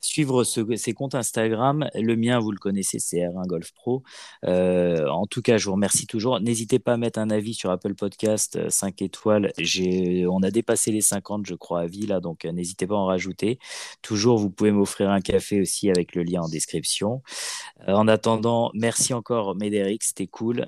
[0.04, 1.90] suivre ces comptes Instagram.
[1.96, 4.04] Le mien, vous le connaissez, c'est R1 Golf Pro.
[4.46, 6.40] Euh, en tout cas, je vous remercie toujours.
[6.40, 9.52] N'hésitez pas à mettre un avis sur Apple Podcast, 5 euh, étoiles.
[10.30, 13.06] On a dépassé les 50, je crois, avis là, donc euh, n'hésitez pas à en
[13.06, 13.60] rajouter.
[14.02, 17.22] Toujours, vous pouvez m'offrir un café aussi avec le lien en description.
[17.88, 20.66] en attendant, merci encore, Médéric, c'était cool.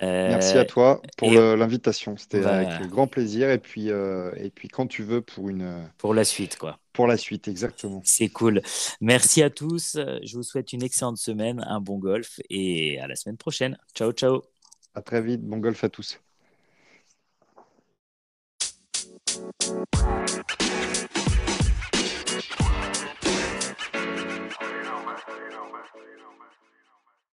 [0.00, 2.16] Merci à toi pour l'invitation.
[2.16, 3.50] C'était avec grand plaisir.
[3.50, 5.88] Et puis, et puis, quand tu veux, pour une.
[5.98, 8.00] Pour la suite, quoi pour la suite, exactement.
[8.02, 8.60] C'est cool.
[9.00, 9.96] Merci à tous.
[10.24, 13.78] Je vous souhaite une excellente semaine, un bon golf et à la semaine prochaine.
[13.94, 14.42] Ciao, ciao.
[14.96, 15.42] À très vite.
[15.42, 16.18] Bon golf à tous.